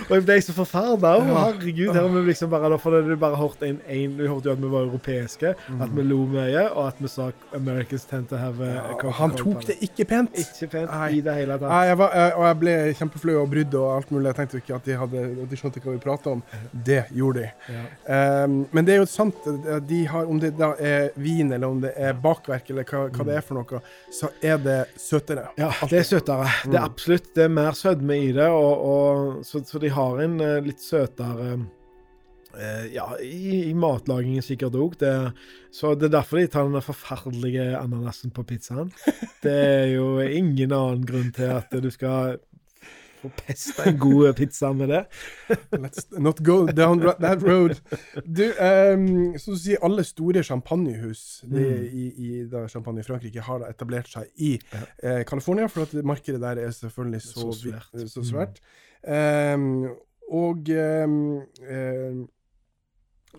[0.09, 1.13] Og jeg ble så forferda.
[1.23, 1.39] Ja.
[1.47, 1.93] herregud.
[1.93, 4.55] Her har vi liksom bare, for det, du bare hørt en, en, Vi hørte jo
[4.57, 8.41] at vi var europeiske, at vi lo mye, og at vi sa Americans tend to
[8.41, 10.37] have a Ja, han tok det ikke pent.
[10.39, 11.09] Ikke pent Nei.
[11.19, 11.69] i det hele tatt.
[11.71, 14.27] Nei, jeg var, og jeg ble kjempeflau og brydd og alt mulig.
[14.31, 16.45] Jeg tenkte jo ikke at de, hadde, at de skjønte hva vi prata om.
[16.73, 17.75] Det gjorde de.
[17.77, 17.85] Ja.
[18.45, 19.49] Um, men det er jo sant,
[19.89, 23.29] de har, om det da er vin, eller om det er bakverk, eller hva, hva
[23.29, 25.49] det er for noe, så er det søtere.
[25.61, 26.49] Ja, det er søtere.
[26.67, 30.21] Det er absolutt det er mer sødme i det, og, og, så, så de har
[30.25, 31.53] en eh, litt søtere
[32.59, 34.97] eh, Ja, i, i matlagingen sikkert òg.
[35.73, 38.91] Så det er derfor de tar den forferdelige ananasen på pizzaen.
[39.43, 42.37] Det er jo ingen annen grunn til at du skal
[43.23, 45.01] forpeste en god pizza med det.
[45.79, 47.79] Let's not go down that road.
[48.27, 51.59] Du, um, så du sier alle store champagnehus Mm.
[51.87, 54.57] i, i da champagne i Frankrike har etablert seg i
[55.03, 58.09] eh, California, for at markedet der er selvfølgelig så, Så svært.
[58.11, 58.59] så svært.
[58.59, 61.17] Um, og um,
[61.67, 62.21] um,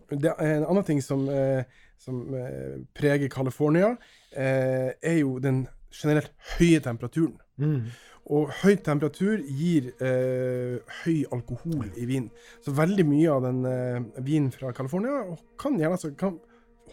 [0.10, 1.64] det en annen ting som, eh,
[1.98, 3.96] som eh, preger California,
[4.32, 7.38] eh, er jo den generelt høye temperaturen.
[7.58, 7.92] Mm.
[8.34, 12.30] Og høy temperatur gir eh, høy alkohol i vin.
[12.64, 15.26] Så veldig mye av den eh, vinen fra California
[15.60, 16.40] kan gjerne altså, kan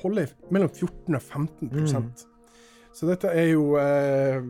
[0.02, 2.10] holde mellom 14 og 15 Mm.
[2.90, 4.42] Så dette er jo eh,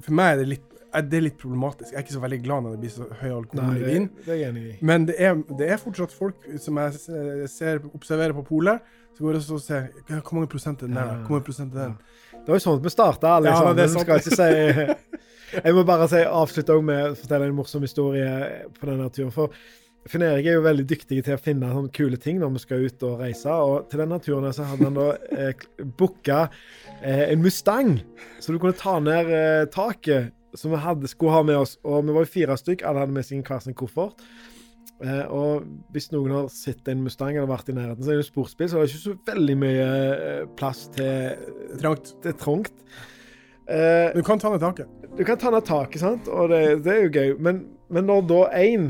[0.00, 1.92] For meg er det litt er litt problematisk.
[1.92, 4.10] Jeg er ikke så veldig glad når det blir så høy alkohol i vin.
[4.26, 4.76] det.
[4.80, 9.38] Men det er, det er fortsatt folk som jeg ser, observerer på polet, som går
[9.40, 11.14] og ser Hvor mange prosent er den der?
[11.24, 11.96] Hvor mange prosent er den?
[12.36, 13.70] Det var jo sånn at vi starta Liksom.
[13.70, 14.06] Ja, det er sant.
[14.06, 15.16] skal ikke si
[15.64, 18.30] Jeg må bare si, avslutte med å fortelle en morsom historie
[18.76, 19.32] på denne turen.
[19.32, 19.54] For
[20.10, 22.84] Finn Erik er jo veldig dyktig til å finne sånne kule ting når vi skal
[22.86, 23.50] ut og reise.
[23.50, 25.64] Og til denne turen så hadde han da eh,
[25.98, 26.44] booka
[27.00, 27.96] eh, en Mustang,
[28.42, 30.35] så du kunne ta ned eh, taket.
[30.56, 31.76] Som vi hadde, skulle ha med oss.
[31.84, 34.22] Og vi var jo fire stykk, alle hadde med seg hver sin koffert.
[35.04, 38.28] Eh, og hvis noen har sett en Mustang eller vært i nærheten, så er det
[38.30, 42.14] sportsbil, så det er ikke så veldig mye eh, plass til Trangt.
[42.24, 42.84] Det er trangt.
[43.68, 44.88] Eh, Du kan ta ned taket.
[45.18, 46.28] du kan ta ned taket, sant?
[46.28, 47.34] og det, det er jo gøy.
[47.40, 47.60] Men,
[47.92, 48.88] men når da én,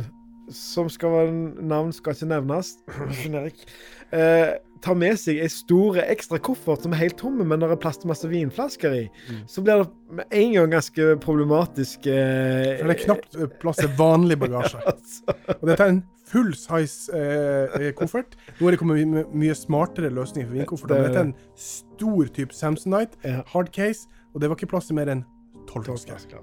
[0.55, 2.77] som skal være navn skal ikke nevnes,
[3.19, 7.71] Finn eh, tar med seg ei stor ekstra koffert som er helt tom, men det
[7.71, 9.41] er plass til masse vinflasker i, Mm.
[9.49, 12.07] så blir det med en gang ganske problematisk.
[12.07, 14.81] Eh, For det er knapt eh, plass til vanlig bagasje.
[14.93, 15.23] altså.
[15.61, 18.35] Og dette er en full size eh, koffert.
[18.61, 20.95] Nå er det kommet my mye smartere løsninger for vinkofferter.
[20.95, 23.43] Det- Men dette er en stor type Samsonite, Ja.
[23.47, 25.25] hard case, og det var ikke plass til mer enn
[25.67, 26.39] Tolv flasker.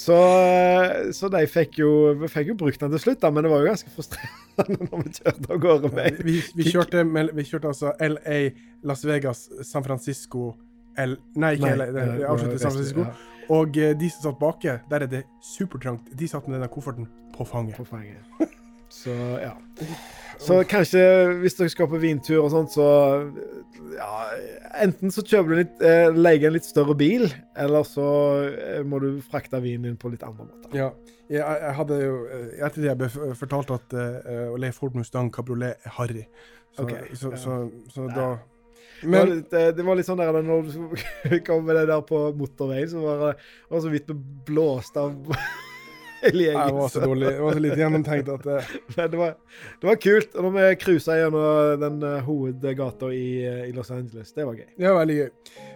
[0.00, 1.90] Så, eh, så de fikk jo,
[2.30, 5.12] fikk jo brukt den til slutt, da, men det var jo ganske frustrerende når vi
[5.18, 7.04] kjørte av gårde med Vi, vi, kjørte,
[7.36, 8.38] vi kjørte altså LA,
[8.86, 10.54] Las Vegas, San Francisco
[11.00, 13.04] L, Nei, ikke LA, det, eh, det avslutter San Francisco.
[13.10, 13.18] ja.
[13.50, 16.06] Og eh, de som satt baki, der er det supertrangt.
[16.14, 17.76] De satt med denne kofferten på fanget.
[17.76, 18.22] på fanget.
[18.90, 19.52] Så ja.
[20.38, 21.02] Så kanskje
[21.42, 22.86] hvis dere skal på vintur og sånt, så
[23.96, 24.10] ja,
[24.84, 27.26] Enten så kjøper du litt, eh, leier en litt større bil,
[27.58, 28.06] eller så
[28.50, 30.76] eh, må du frakte vinen din på litt andre måter.
[30.76, 30.92] Ja.
[31.30, 32.14] Jeg, jeg hadde jo
[32.58, 36.24] Etter det jeg ble fortalt at eh, å leie Ford Mustang Cabriolet er harry.
[36.74, 37.14] Så, okay.
[37.14, 37.60] så, så,
[37.90, 38.32] så da
[39.00, 41.86] da det, var litt, eh, det var litt sånn der når du kom med det
[41.90, 43.32] der på motorveien, så var det
[43.70, 44.18] var så vidt vi
[44.50, 45.16] blåste av
[46.26, 46.66] hele gjengen.
[46.66, 47.26] Det var så dårlig.
[47.32, 48.70] Det var så lite gjennomtenkt at uh...
[48.96, 49.34] Men det var,
[49.80, 50.36] det var kult.
[50.36, 54.58] Og når vi cruisa gjennom den uh, hovedgata i, uh, i Los Angeles, det var
[54.58, 54.68] gøy.
[54.76, 55.30] Det var veldig gøy.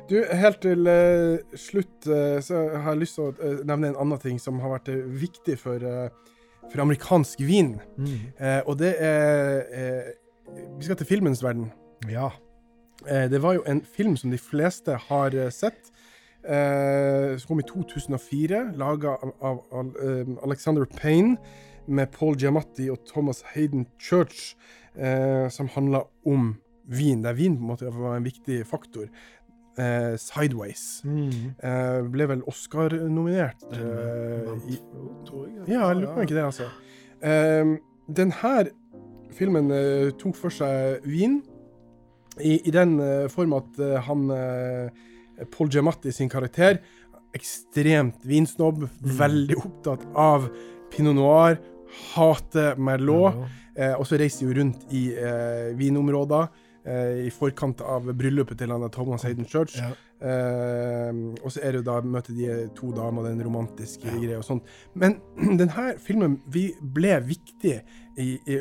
[0.08, 4.00] Du, helt til eh, slutt eh, så har jeg lyst til å eh, nevne en
[4.02, 6.34] annen ting som har vært eh, viktig for, eh,
[6.66, 7.78] for amerikansk vin.
[8.36, 10.12] Eh, og det er eh,
[10.76, 11.70] Vi skal til filmens verden.
[12.10, 12.28] Ja.
[13.08, 15.88] Eh, det var jo en film som de fleste har eh, sett.
[16.44, 21.36] Eh, som kom i 2004, laga av, eh, Alexander Payne
[21.88, 24.54] med Paul Giamatti og Thomas Hayden Church,
[24.96, 29.08] eh, som handla om vin, der vin på en måte var en viktig faktor.
[29.78, 31.02] Eh, 'Sideways'.
[31.62, 33.64] Eh, ble vel Oscar-nominert.
[33.72, 34.78] Eh, i,
[35.66, 36.64] ja, jeg lurer på ikke det, altså.
[37.22, 37.78] Eh,
[38.16, 38.64] den her
[39.32, 39.68] filmen
[40.18, 41.42] tok for seg vin.
[42.40, 42.98] I, i den
[43.30, 44.90] form at han eh,
[45.50, 46.80] Paul Giamatti sin karakter
[47.34, 48.86] ekstremt vinsnobb,
[49.18, 50.46] veldig opptatt av
[50.94, 51.58] pinot noir,
[52.14, 53.44] hater Merlot.
[53.74, 56.46] Eh, og så reiser de jo rundt i eh, vinområder
[56.86, 59.80] eh, i forkant av bryllupet til han Thomas Hayden Church.
[59.80, 59.90] Ja.
[60.24, 61.10] Eh,
[61.42, 64.70] og så er det da møter de to damer, den romantiske greia og sånt.
[64.94, 65.18] Men
[65.60, 67.80] denne filmen vi ble viktig
[68.16, 68.58] i, i,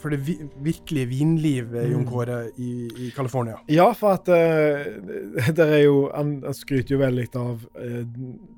[0.00, 2.10] for det vi, virkelige vinlivet, Jon Mm.
[2.10, 2.70] Kåre, i,
[3.06, 3.58] i California.
[3.68, 8.00] Ja, for at uh, der er jo Han, han skryter jo veldig av uh,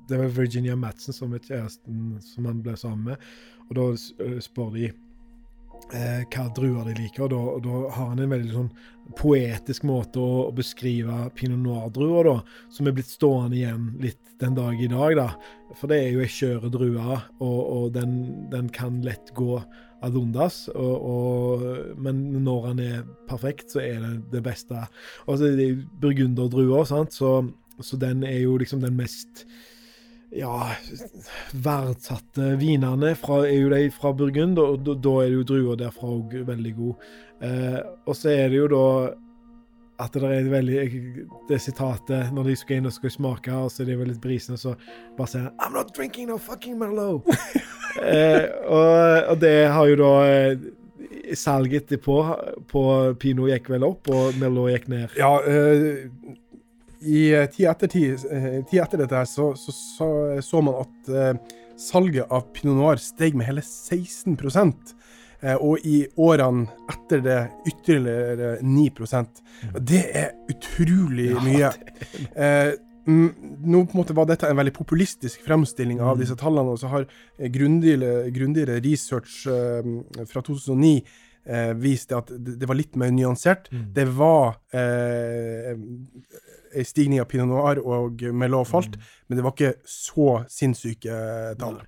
[0.09, 3.27] Det var Virginia Madsen som er kjæresten som han ble sammen med.
[3.67, 3.87] Og da
[4.23, 4.91] eh, spør de
[5.95, 8.69] eh, hva druer de liker, og da, har han en veldig sånn
[9.17, 14.57] poetisk måte å, å beskrive pinot noir-druer, da, som er blitt stående igjen litt den
[14.57, 15.15] dag i dag.
[15.17, 15.27] da.
[15.75, 18.17] For det er jo ei skjøre drue, og, og den,
[18.53, 19.61] den kan lett gå
[20.05, 20.67] ad undas.
[21.97, 24.85] Men når han er perfekt, så er det det beste.
[25.25, 25.71] Og så er det
[26.01, 27.39] burgunderdruer, sant, så,
[27.81, 29.47] så den er jo liksom den mest
[30.35, 30.71] ja,
[31.53, 35.79] verdsatte vinene fra, er jo de fra Burgund, og da, da er det jo druer
[35.79, 37.13] derfra òg veldig gode.
[37.45, 38.85] Eh, og så er det jo da
[39.97, 40.81] at det er veldig
[41.49, 44.59] Det sitatet når de skal inn og skal smake, og så er de veldig brisende,
[44.61, 44.75] så
[45.17, 47.25] bare sier han, I'm not drinking no fucking Merlot.
[48.01, 50.67] eh, og, og det har jo da eh,
[51.35, 52.17] Salget etterpå
[52.71, 52.81] på
[53.19, 55.17] Pino gikk vel opp, og Merlot gikk ned.
[55.19, 56.05] Ja, eh,
[57.01, 57.97] i eh, tid etter,
[58.31, 60.09] eh, etter dette her så så, så,
[60.43, 64.37] så man at eh, salget av pinot noir steg med hele 16
[65.41, 67.37] eh, og i årene etter det
[67.69, 68.89] ytterligere 9
[69.75, 71.71] Og Det er utrolig mye.
[72.33, 72.73] Eh,
[73.05, 73.29] mm,
[73.61, 76.19] nå på en måte var dette en veldig populistisk fremstilling av Mm.
[76.23, 81.03] disse tallene, og så har eh, grundigere, grundigere research eh, fra 2009
[81.47, 83.69] eh, vist at det, var litt mer nyansert.
[83.71, 83.85] Mm.
[83.93, 85.77] Det var eh,
[86.87, 88.97] stigning av pinot noir og melon falt,
[89.27, 91.19] men det var ikke så sinnssyke
[91.59, 91.81] tall.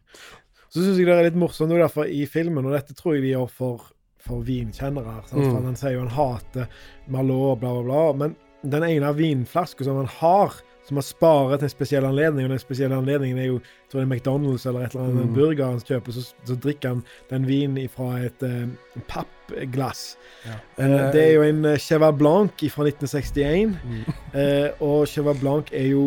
[0.70, 3.26] Så syns jeg det er litt morsomt nå derfor i filmen, og dette tror jeg
[3.26, 3.88] de gjør for,
[4.22, 5.20] for vinkjennere.
[5.30, 5.42] Sant?
[5.42, 5.54] Mm.
[5.56, 8.04] For Han sier jo han hater Merlot, bla, bla, bla.
[8.22, 8.36] Men
[8.76, 10.60] den ene vinflaska som han har,
[10.90, 14.06] som har sparet en spesiell anledning, og den spesielle anledningen er jo jeg tror det
[14.08, 15.36] er McDonald's eller et eller annet Mm.
[15.38, 18.68] burger han kjøper, så, så drikker han den vinen fra et eh,
[19.10, 20.04] pappglass.
[20.46, 20.58] Ja.
[20.84, 23.78] Eh, det er jo en eh, Cheval Blanc fra 1961.
[23.86, 24.04] Mm.
[24.34, 26.04] Eh, og Cheval Blanc er jo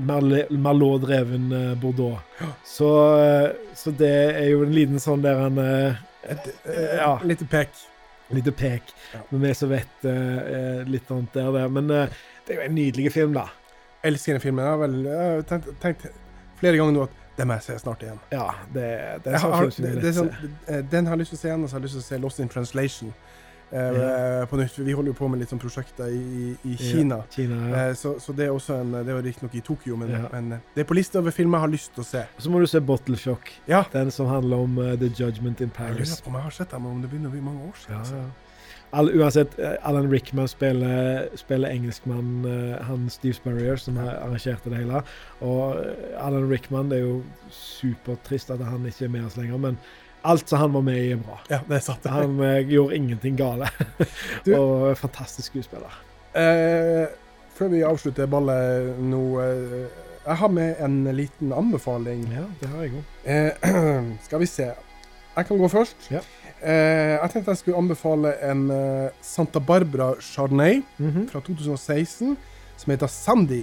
[0.00, 2.18] Merlot-dreven eh, Bordeaux.
[2.64, 7.14] Så, eh, så det er jo en liten sånn der han eh, eh, Ja.
[7.26, 7.70] Lite pek.
[8.30, 8.92] Lite pek.
[9.14, 9.24] Ja.
[9.32, 11.72] Men vi som vet eh, eh, litt annet der, der.
[11.74, 13.48] Men eh, det er jo en nydelig film, da.
[14.02, 14.64] Elsker den filmen.
[14.64, 16.06] Jeg har vel jeg tenkt, tenkt
[16.60, 18.18] flere ganger nå at det må jeg se snart igjen.
[18.32, 18.86] Ja, det,
[19.24, 20.30] det er har, det, det er sånn,
[20.68, 22.02] eh, den har jeg lyst til å se igjen, og så har jeg lyst til
[22.04, 23.12] å se Lost in Translation
[23.72, 24.46] eh, Ja.
[24.50, 24.76] på nytt.
[24.82, 27.22] Vi holder jo på med litt sånn prosjekter i, i, Kina.
[27.30, 27.54] Kina.
[27.56, 27.84] Kina, ja.
[27.86, 30.24] Eh, så, så det er også en Det var riktignok i Tokyo, men, Ja.
[30.34, 32.26] men eh, det er på lista over filmer jeg har lyst til å se.
[32.36, 33.52] Og så må du se Bottle Shock.
[33.70, 33.84] Ja.
[33.92, 36.10] Den som handler om uh, The Judgment in Jeg Paris.
[36.12, 37.96] lurer på om jeg har sett dem, om det begynner å bli mange år siden.
[37.96, 38.49] Ja, altså.
[38.92, 44.80] All, uansett, eh, Alan Rickman spiller, spiller engelskmann, eh, han Steve Spurrier, som arrangerte det
[44.82, 45.02] hele.
[45.46, 47.20] Og eh, Alan Rickman, det er jo
[47.54, 49.78] supertrist at han ikke er med oss lenger, men
[50.26, 51.38] alt som han var med i, er bra.
[51.52, 52.08] Ja, det er sant.
[52.10, 52.34] Han
[52.68, 53.70] gjorde ingenting gale.
[54.44, 55.94] Du- og fantastisk skuespiller.
[56.34, 57.06] Eh,
[57.54, 59.88] før vi avslutter ballet nå eh,
[60.26, 62.26] Jeg har med en liten anbefaling.
[62.34, 63.16] Ja, det har jeg òg.
[63.24, 64.66] Eh, skal vi se.
[65.36, 66.10] Jeg kan gå først.
[66.12, 66.20] Ja.
[66.62, 71.28] Eh, jeg tenkte jeg skulle anbefale en eh, Santa Barbara Chardonnay Mhm.
[71.32, 72.36] fra 2016
[72.76, 73.62] som heter Sandy.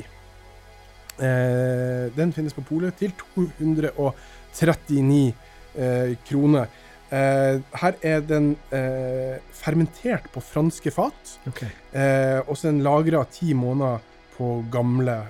[1.20, 5.34] Eh, den finnes på polet til 239
[5.78, 6.68] eh, kroner.
[7.10, 11.70] Eh, her er den eh, fermentert på franske fat, okay.
[11.96, 14.02] eh, og så er den lagra ti måneder
[14.38, 15.22] på gamle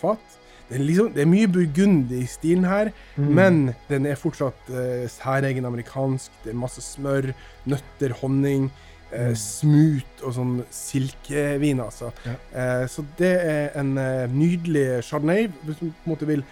[0.00, 0.37] fat.
[0.68, 3.28] Det er, liksom, det er mye burgund i stilen her, Mm.
[3.34, 6.30] men den er fortsatt uh, særegen amerikansk.
[6.44, 7.32] Det er masse smør,
[7.66, 8.70] nøtter, honning.
[9.08, 12.10] uh, smooth og sånn silkevin, altså.
[12.26, 12.34] Ja.
[12.52, 13.94] Uh, så det er en
[14.36, 16.44] nydelig chardonnay, hvis du på en måte vil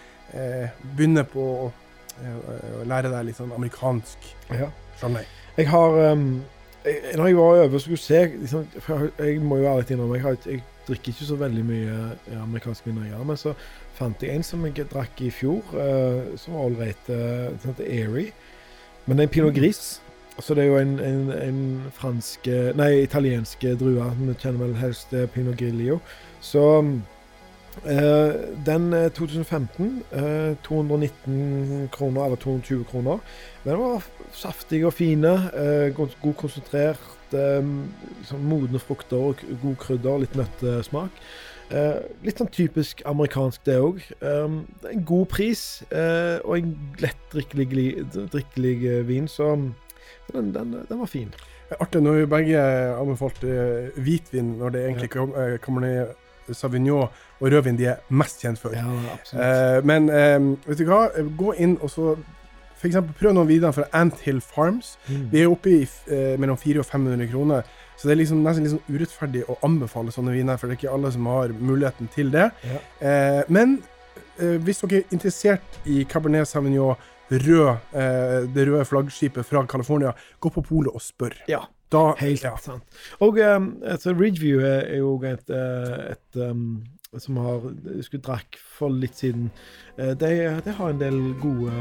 [0.96, 1.72] begynne på å
[2.88, 4.18] lære deg litt sånn amerikansk
[4.50, 4.70] Ja.
[5.00, 5.24] chardonnay.
[5.58, 6.42] Jeg har um,
[6.84, 10.16] jeg, Når jeg var over og skulle se liksom, jeg, jeg må jo ærlig innrømme
[10.16, 13.54] jeg, har, ikke- drikker ikke så veldig mye eh, amerikansk vin, jeg gjør, men så
[13.98, 17.08] fant jeg en som jeg drakk i fjor, uh, som var ålreit.
[17.08, 18.26] Uh, den heter Airy.
[19.06, 20.00] Men det er en pinot gris.
[20.38, 21.60] Så det er jo en, en, en
[21.96, 24.04] fransk eh, Nei, italiensk drue.
[24.18, 25.96] Vi kjenner vel helst eh, pinot grillio.
[26.44, 26.66] Så
[27.84, 28.32] Eh,
[28.66, 30.02] den er 2015.
[30.12, 33.18] uh, 219 kroner, eller 220 kroner.
[33.64, 35.32] Den var saftig og fine.
[35.32, 37.00] Uh, god, god konsentrert.
[37.34, 37.66] Eh,
[38.28, 40.22] sånn modne frukter og god krydder.
[40.22, 41.10] Litt nøttesmak.
[41.74, 44.04] Eh, litt sånn typisk amerikansk, det òg.
[44.20, 47.88] er en god pris eh, og en lett drikkelig,
[48.86, 49.56] eh, vin, så
[50.32, 51.32] den, den, den var fin.
[51.80, 52.62] Artig, når vi begge
[52.94, 56.14] anbefalt eh, hvitvin når det egentlig kom, ned Cabernet
[56.54, 57.08] Sauvignon
[57.40, 58.70] og rødvin de er mest kjent for.
[58.70, 58.86] Ja.
[59.34, 61.08] Eh, men eh, vet du hva,
[61.38, 62.14] gå inn og så
[62.84, 64.94] eksempel prøv noen viner fra Anthill Farms.
[65.08, 65.26] Mm.
[65.32, 68.68] Vi er oppe i eh, mellom 400 og 500 kroner, så det er liksom nesten
[68.74, 72.32] sånn urettferdig å anbefale sånne viner, for det er ikke alle som har muligheten til
[72.34, 72.50] det.
[72.68, 72.80] Ja.
[73.00, 73.78] Eh, men
[74.36, 76.98] eh, hvis dere er interessert i Cabernet Sauvignon
[77.30, 81.34] rød, eh, det røde flaggskipet fra California, gå på polet og spør.
[81.48, 81.64] Ja.
[81.92, 82.56] Da, Helt ja.
[82.58, 82.82] sant.
[83.22, 86.82] Og um, altså, Ridgeview er er jo et, eh, et um,
[87.22, 87.60] som har
[88.04, 89.50] skulle drakk for litt siden.
[89.98, 90.30] Eh, De,
[90.64, 91.72] de har en del gode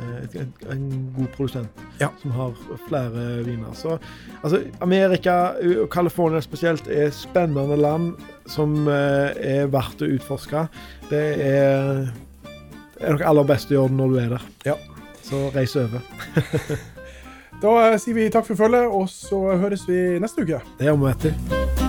[0.00, 1.68] eh, En god produsent
[2.00, 2.08] Ja.
[2.22, 2.54] som har
[2.88, 3.74] flere viner.
[3.74, 3.98] Så
[4.42, 8.14] altså, Amerika og California spesielt er spennende land
[8.46, 9.32] som eh,
[9.62, 10.66] er verdt å utforske.
[11.10, 12.08] Det er,
[12.98, 14.48] det er noe aller best å gjøre når du er der.
[14.72, 14.78] Ja.
[15.22, 16.00] Så reis over.
[17.62, 20.58] Da sier vi takk for følget, og så høres vi neste uke.
[20.80, 21.81] Det gjør vi, vet du.